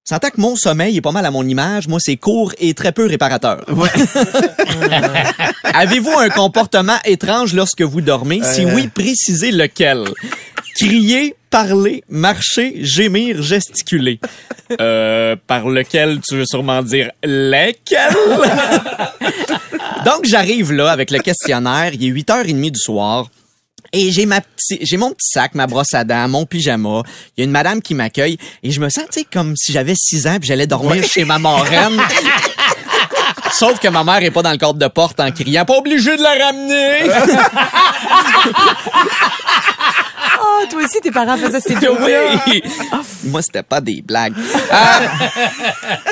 On 0.10 0.16
s'entend 0.16 0.30
que 0.30 0.42
mon 0.42 0.56
sommeil 0.56 0.98
est 0.98 1.02
pas 1.02 1.12
mal 1.12 1.26
à 1.26 1.30
mon 1.30 1.48
image. 1.48 1.88
Moi, 1.88 2.00
c'est 2.02 2.18
court 2.18 2.52
et 2.58 2.74
très 2.74 2.92
peu 2.92 3.06
réparateur. 3.06 3.64
Avez-vous 5.64 6.18
un 6.18 6.30
comportement 6.30 6.98
étrange 7.06 7.54
lorsque 7.54 7.84
vous 7.84 8.02
dormez? 8.02 8.42
Si 8.44 8.66
oui, 8.66 8.88
précisez 8.88 9.52
lequel. 9.52 10.06
Crier, 10.76 11.36
parler, 11.52 12.04
marcher, 12.10 12.84
gémir, 12.84 13.44
gesticuler. 13.44 14.20
Euh, 14.82 15.36
par 15.46 15.70
lequel 15.70 16.22
tu 16.28 16.38
veux 16.38 16.46
sûrement 16.46 16.82
dire 16.82 17.12
lesquels? 17.24 18.00
Donc, 20.06 20.26
j'arrive 20.26 20.72
là 20.72 20.90
avec 20.90 21.12
le 21.12 21.20
questionnaire. 21.20 21.92
Il 21.94 22.04
est 22.04 22.12
8h30 22.12 22.72
du 22.72 22.80
soir. 22.80 23.30
Et 23.94 24.12
j'ai 24.12 24.26
ma 24.26 24.42
j'ai 24.82 24.98
mon 24.98 25.12
petit 25.12 25.30
sac, 25.32 25.56
ma 25.56 25.68
brosse 25.68 25.94
à 25.94 26.04
dents, 26.04 26.28
mon 26.28 26.46
pyjama. 26.46 27.04
Il 27.36 27.42
y 27.42 27.44
a 27.44 27.46
une 27.46 27.52
madame 27.52 27.82
qui 27.82 27.96
m'accueille 27.96 28.38
et 28.64 28.72
je 28.72 28.80
me 28.80 28.90
sens, 28.90 29.06
tu 29.12 29.22
sais, 29.22 29.26
comme 29.32 29.56
si 29.56 29.72
j'avais 29.72 29.96
6 29.96 30.28
ans 30.28 30.38
puis 30.40 30.48
j'allais 30.48 30.68
dormir 30.68 31.04
chez 31.04 31.26
ma 31.26 31.40
marraine. 31.40 32.00
Sauf 33.52 33.80
que 33.80 33.88
ma 33.88 34.04
mère 34.04 34.24
est 34.24 34.32
pas 34.32 34.42
dans 34.42 34.52
le 34.52 34.58
cadre 34.58 34.76
de 34.76 34.88
porte 34.88 35.20
en 35.20 35.32
criant, 35.32 35.66
pas 35.66 35.78
obligé 35.78 36.18
de 36.18 36.22
la 36.22 36.46
ramener. 36.46 37.10
Oh, 40.42 40.66
toi 40.70 40.84
aussi, 40.84 41.00
tes 41.02 41.12
parents 41.12 41.38
faisaient 41.38 41.60
ces 41.60 41.74
jokes-là. 41.74 42.42
Oui. 42.48 42.64
Moi, 43.26 43.42
c'était 43.42 43.64
pas 43.64 43.82
des 43.82 44.02
blagues. 44.02 44.36
Euh, 44.38 45.08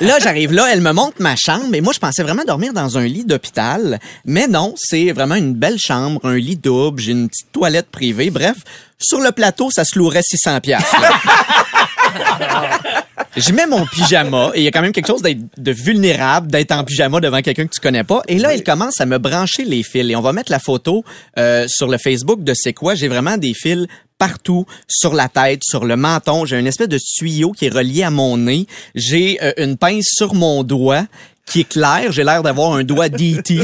là, 0.01 0.19
j'arrive 0.19 0.53
là, 0.53 0.67
elle 0.71 0.81
me 0.81 0.91
montre 0.91 1.17
ma 1.19 1.35
chambre 1.35 1.73
et 1.73 1.81
moi, 1.81 1.93
je 1.93 1.99
pensais 1.99 2.23
vraiment 2.23 2.43
dormir 2.43 2.73
dans 2.73 2.97
un 2.97 3.05
lit 3.05 3.25
d'hôpital. 3.25 3.99
Mais 4.25 4.47
non, 4.47 4.73
c'est 4.77 5.11
vraiment 5.11 5.35
une 5.35 5.53
belle 5.53 5.79
chambre, 5.79 6.19
un 6.23 6.35
lit 6.35 6.57
double, 6.57 7.01
j'ai 7.01 7.11
une 7.11 7.29
petite 7.29 7.51
toilette 7.51 7.89
privée. 7.89 8.29
Bref, 8.29 8.57
sur 8.99 9.19
le 9.19 9.31
plateau, 9.31 9.69
ça 9.71 9.85
se 9.85 9.97
louerait 9.97 10.23
600 10.23 10.59
piastres. 10.61 10.95
Je 13.37 13.51
mets 13.53 13.67
mon 13.67 13.85
pyjama 13.85 14.49
et 14.55 14.61
il 14.61 14.63
y 14.63 14.67
a 14.67 14.71
quand 14.71 14.81
même 14.81 14.91
quelque 14.91 15.05
chose 15.05 15.21
d'être 15.21 15.39
de 15.57 15.71
vulnérable 15.71 16.49
d'être 16.49 16.71
en 16.71 16.83
pyjama 16.83 17.19
devant 17.19 17.39
quelqu'un 17.43 17.67
que 17.67 17.73
tu 17.73 17.79
connais 17.79 18.03
pas. 18.03 18.23
Et 18.27 18.39
là, 18.39 18.55
il 18.55 18.63
commence 18.63 18.99
à 18.99 19.05
me 19.05 19.19
brancher 19.19 19.63
les 19.63 19.83
fils 19.83 20.09
et 20.09 20.15
on 20.15 20.21
va 20.21 20.33
mettre 20.33 20.51
la 20.51 20.57
photo 20.59 21.03
euh, 21.37 21.67
sur 21.67 21.87
le 21.87 21.99
Facebook 21.99 22.43
de 22.43 22.53
c'est 22.55 22.73
quoi. 22.73 22.95
J'ai 22.95 23.07
vraiment 23.07 23.37
des 23.37 23.53
fils 23.53 23.85
partout 24.17 24.65
sur 24.87 25.13
la 25.13 25.29
tête, 25.29 25.61
sur 25.63 25.85
le 25.85 25.95
menton. 25.95 26.45
J'ai 26.45 26.57
une 26.57 26.65
espèce 26.65 26.89
de 26.89 26.97
tuyau 26.97 27.51
qui 27.51 27.65
est 27.65 27.73
relié 27.73 28.01
à 28.01 28.09
mon 28.09 28.37
nez. 28.37 28.65
J'ai 28.95 29.37
euh, 29.43 29.53
une 29.57 29.77
pince 29.77 30.07
sur 30.07 30.33
mon 30.33 30.63
doigt 30.63 31.05
qui 31.45 31.59
est 31.59 31.69
clair. 31.69 32.11
J'ai 32.11 32.23
l'air 32.23 32.41
d'avoir 32.41 32.73
un 32.73 32.83
doigt 32.83 33.09
d'E.T. 33.09 33.61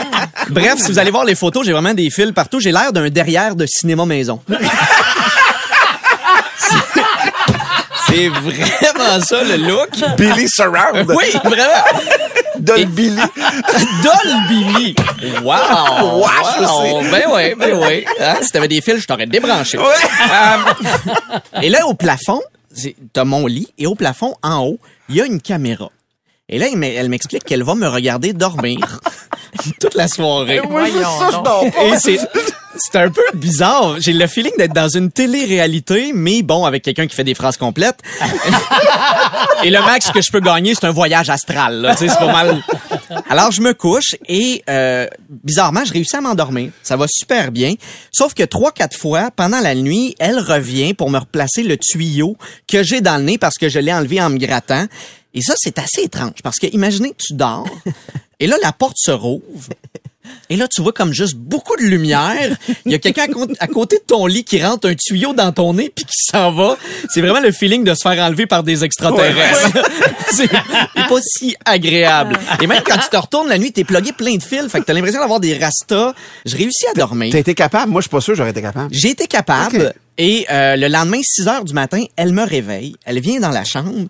Bref, 0.50 0.78
si 0.78 0.92
vous 0.92 0.98
allez 1.00 1.10
voir 1.10 1.24
les 1.24 1.34
photos, 1.34 1.66
j'ai 1.66 1.72
vraiment 1.72 1.94
des 1.94 2.08
fils 2.10 2.30
partout. 2.30 2.60
J'ai 2.60 2.70
l'air 2.70 2.92
d'un 2.92 3.10
derrière 3.10 3.56
de 3.56 3.66
cinéma 3.66 4.06
maison. 4.06 4.40
C'est 8.08 8.28
vraiment 8.28 9.20
ça 9.20 9.42
le 9.44 9.56
look. 9.56 9.90
Billy 10.16 10.48
Surround. 10.48 11.10
Oui, 11.10 11.24
vraiment. 11.44 11.84
Don 12.58 12.74
Billy. 12.88 13.20
Dolby. 14.02 14.94
Wow. 15.42 16.20
Wow, 16.20 16.26
je 16.56 16.64
wow. 16.64 17.00
Ben 17.10 17.22
oui, 17.32 17.54
ben 17.54 17.78
oui. 17.80 18.04
Hein, 18.20 18.36
si 18.42 18.50
t'avais 18.50 18.68
des 18.68 18.80
fils, 18.80 18.96
je 19.02 19.06
t'aurais 19.06 19.26
débranché. 19.26 19.78
Ouais. 19.78 19.84
Euh, 19.84 21.62
et 21.62 21.68
là, 21.68 21.86
au 21.86 21.94
plafond, 21.94 22.40
c'est- 22.74 22.96
t'as 23.12 23.24
mon 23.24 23.46
lit, 23.46 23.68
et 23.78 23.86
au 23.86 23.94
plafond, 23.94 24.34
en 24.42 24.60
haut, 24.64 24.78
il 25.08 25.16
y 25.16 25.20
a 25.20 25.24
une 25.26 25.40
caméra. 25.40 25.90
Et 26.48 26.58
là, 26.58 26.66
elle 26.72 27.08
m'explique 27.10 27.44
qu'elle 27.44 27.62
va 27.62 27.74
me 27.74 27.86
regarder 27.86 28.32
dormir 28.32 29.00
toute 29.80 29.94
la 29.94 30.08
soirée. 30.08 30.60
Et 31.84 31.98
c'est, 31.98 32.18
c'est 32.78 32.96
un 32.98 33.10
peu 33.10 33.22
bizarre. 33.34 34.00
J'ai 34.00 34.12
le 34.12 34.26
feeling 34.26 34.52
d'être 34.56 34.72
dans 34.72 34.88
une 34.88 35.10
télé-réalité, 35.10 36.12
mais 36.14 36.42
bon, 36.42 36.64
avec 36.64 36.82
quelqu'un 36.82 37.06
qui 37.06 37.14
fait 37.14 37.24
des 37.24 37.34
phrases 37.34 37.56
complètes. 37.56 38.00
et 39.64 39.70
le 39.70 39.80
max 39.80 40.10
que 40.10 40.20
je 40.20 40.30
peux 40.30 40.40
gagner, 40.40 40.74
c'est 40.74 40.86
un 40.86 40.92
voyage 40.92 41.30
astral. 41.30 41.94
C'est 41.98 42.06
pas 42.06 42.32
mal. 42.32 42.62
Alors, 43.28 43.50
je 43.50 43.60
me 43.60 43.74
couche 43.74 44.16
et 44.26 44.62
euh, 44.68 45.06
bizarrement, 45.28 45.84
je 45.84 45.92
réussis 45.92 46.16
à 46.16 46.20
m'endormir. 46.20 46.70
Ça 46.82 46.96
va 46.96 47.06
super 47.08 47.50
bien. 47.50 47.74
Sauf 48.12 48.34
que 48.34 48.42
trois, 48.44 48.72
quatre 48.72 48.96
fois, 48.96 49.30
pendant 49.34 49.60
la 49.60 49.74
nuit, 49.74 50.14
elle 50.18 50.38
revient 50.38 50.94
pour 50.94 51.10
me 51.10 51.18
replacer 51.18 51.62
le 51.62 51.76
tuyau 51.76 52.36
que 52.66 52.82
j'ai 52.82 53.00
dans 53.00 53.16
le 53.16 53.24
nez 53.24 53.38
parce 53.38 53.56
que 53.56 53.68
je 53.68 53.78
l'ai 53.78 53.92
enlevé 53.92 54.20
en 54.20 54.30
me 54.30 54.38
grattant. 54.38 54.86
Et 55.34 55.42
ça, 55.42 55.54
c'est 55.56 55.78
assez 55.78 56.02
étrange 56.02 56.42
parce 56.42 56.58
que 56.58 56.66
imaginez 56.72 57.10
que 57.10 57.16
tu 57.18 57.34
dors 57.34 57.66
et 58.40 58.46
là, 58.46 58.56
la 58.62 58.72
porte 58.72 58.96
se 58.98 59.10
rouvre. 59.10 59.68
Et 60.50 60.56
là, 60.56 60.68
tu 60.68 60.82
vois 60.82 60.92
comme 60.92 61.14
juste 61.14 61.36
beaucoup 61.36 61.74
de 61.76 61.82
lumière. 61.84 62.54
Il 62.84 62.92
y 62.92 62.94
a 62.94 62.98
quelqu'un 62.98 63.22
à, 63.22 63.28
cô- 63.28 63.46
à 63.60 63.66
côté 63.66 63.96
de 63.96 64.02
ton 64.02 64.26
lit 64.26 64.44
qui 64.44 64.62
rentre 64.62 64.86
un 64.88 64.94
tuyau 64.94 65.32
dans 65.32 65.52
ton 65.52 65.72
nez 65.72 65.90
puis 65.94 66.04
qui 66.04 66.30
s'en 66.30 66.52
va. 66.52 66.76
C'est 67.08 67.22
vraiment 67.22 67.40
le 67.40 67.50
feeling 67.50 67.82
de 67.82 67.94
se 67.94 68.02
faire 68.02 68.22
enlever 68.22 68.46
par 68.46 68.62
des 68.62 68.84
extraterrestres. 68.84 69.70
c'est 70.30 70.46
c'est 70.48 71.08
pas 71.08 71.20
si 71.22 71.56
agréable. 71.64 72.38
Et 72.60 72.66
même 72.66 72.82
quand 72.84 72.98
tu 72.98 73.08
te 73.08 73.16
retournes 73.16 73.48
la 73.48 73.56
nuit, 73.56 73.72
t'es 73.72 73.84
plugué 73.84 74.12
plein 74.12 74.36
de 74.36 74.42
fils. 74.42 74.68
Fait 74.68 74.80
que 74.80 74.84
t'as 74.84 74.92
l'impression 74.92 75.20
d'avoir 75.20 75.40
des 75.40 75.56
rastas. 75.56 76.12
Je 76.44 76.56
réussis 76.56 76.86
à 76.90 76.94
dormir. 76.94 77.32
T'as 77.32 77.38
été 77.38 77.54
capable? 77.54 77.90
Moi, 77.90 78.02
je 78.02 78.04
suis 78.04 78.10
pas 78.10 78.20
sûr 78.20 78.34
j'aurais 78.34 78.50
été 78.50 78.60
capable. 78.60 78.88
J'ai 78.92 79.08
été 79.10 79.26
capable. 79.26 79.94
Et 80.18 80.46
euh, 80.50 80.76
le 80.76 80.88
lendemain, 80.88 81.20
6 81.22 81.48
heures 81.48 81.64
du 81.64 81.72
matin, 81.72 82.04
elle 82.16 82.32
me 82.34 82.42
réveille. 82.44 82.96
Elle 83.06 83.20
vient 83.20 83.40
dans 83.40 83.50
la 83.50 83.64
chambre. 83.64 84.08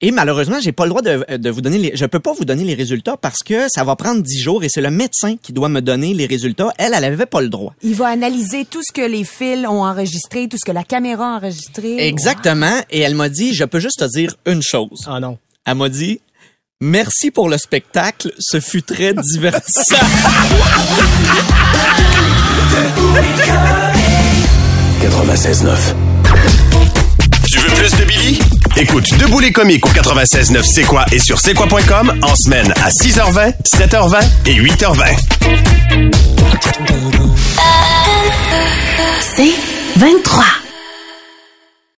Et 0.00 0.12
malheureusement, 0.12 0.58
j'ai 0.60 0.70
pas 0.70 0.84
le 0.84 0.90
droit 0.90 1.02
de, 1.02 1.24
de 1.38 1.50
vous 1.50 1.60
donner 1.60 1.76
les, 1.78 1.90
je 1.96 2.06
peux 2.06 2.20
pas 2.20 2.32
vous 2.32 2.44
donner 2.44 2.62
les 2.62 2.74
résultats 2.74 3.16
parce 3.16 3.42
que 3.44 3.66
ça 3.68 3.82
va 3.82 3.96
prendre 3.96 4.22
10 4.22 4.38
jours 4.40 4.62
et 4.62 4.68
c'est 4.68 4.80
le 4.80 4.92
médecin 4.92 5.34
qui 5.42 5.52
doit 5.52 5.68
me 5.68 5.80
donner 5.80 6.14
les 6.14 6.26
résultats. 6.26 6.72
Elle, 6.78 6.92
elle 6.94 7.02
avait 7.02 7.26
pas 7.26 7.40
le 7.40 7.48
droit. 7.48 7.74
Il 7.82 7.94
va 7.96 8.06
analyser 8.06 8.64
tout 8.64 8.80
ce 8.86 8.92
que 8.92 9.00
les 9.04 9.24
fils 9.24 9.66
ont 9.66 9.82
enregistré, 9.82 10.46
tout 10.46 10.56
ce 10.56 10.64
que 10.64 10.70
la 10.72 10.84
caméra 10.84 11.34
a 11.34 11.36
enregistré. 11.38 12.06
Exactement. 12.06 12.80
Et 12.90 13.00
elle 13.00 13.16
m'a 13.16 13.28
dit, 13.28 13.54
je 13.54 13.64
peux 13.64 13.80
juste 13.80 13.98
te 13.98 14.04
dire 14.04 14.36
une 14.46 14.62
chose. 14.62 15.02
Ah 15.08 15.18
non. 15.18 15.36
Elle 15.66 15.74
m'a 15.74 15.88
dit, 15.88 16.20
merci 16.80 17.32
pour 17.32 17.48
le 17.48 17.58
spectacle. 17.58 18.32
Ce 18.38 18.60
fut 18.60 18.82
très 18.82 19.14
divertissant. 19.14 19.96
96.9. 25.00 25.76
Tu 27.46 27.58
veux 27.58 27.74
plus 27.74 27.90
de 27.98 28.04
Billy? 28.04 28.38
Écoute 28.80 29.12
Debout 29.18 29.40
les 29.40 29.50
comiques 29.50 29.84
au 29.84 29.88
96.9 29.88 30.62
C'est 30.62 30.84
quoi 30.84 31.04
et 31.10 31.18
sur 31.18 31.40
c'est 31.40 31.52
quoi.com 31.52 32.12
en 32.22 32.34
semaine 32.36 32.72
à 32.80 32.90
6h20, 32.90 33.52
7h20 33.66 34.20
et 34.46 34.54
8h20. 34.54 35.16
C'est 39.20 39.54
23. 39.96 40.44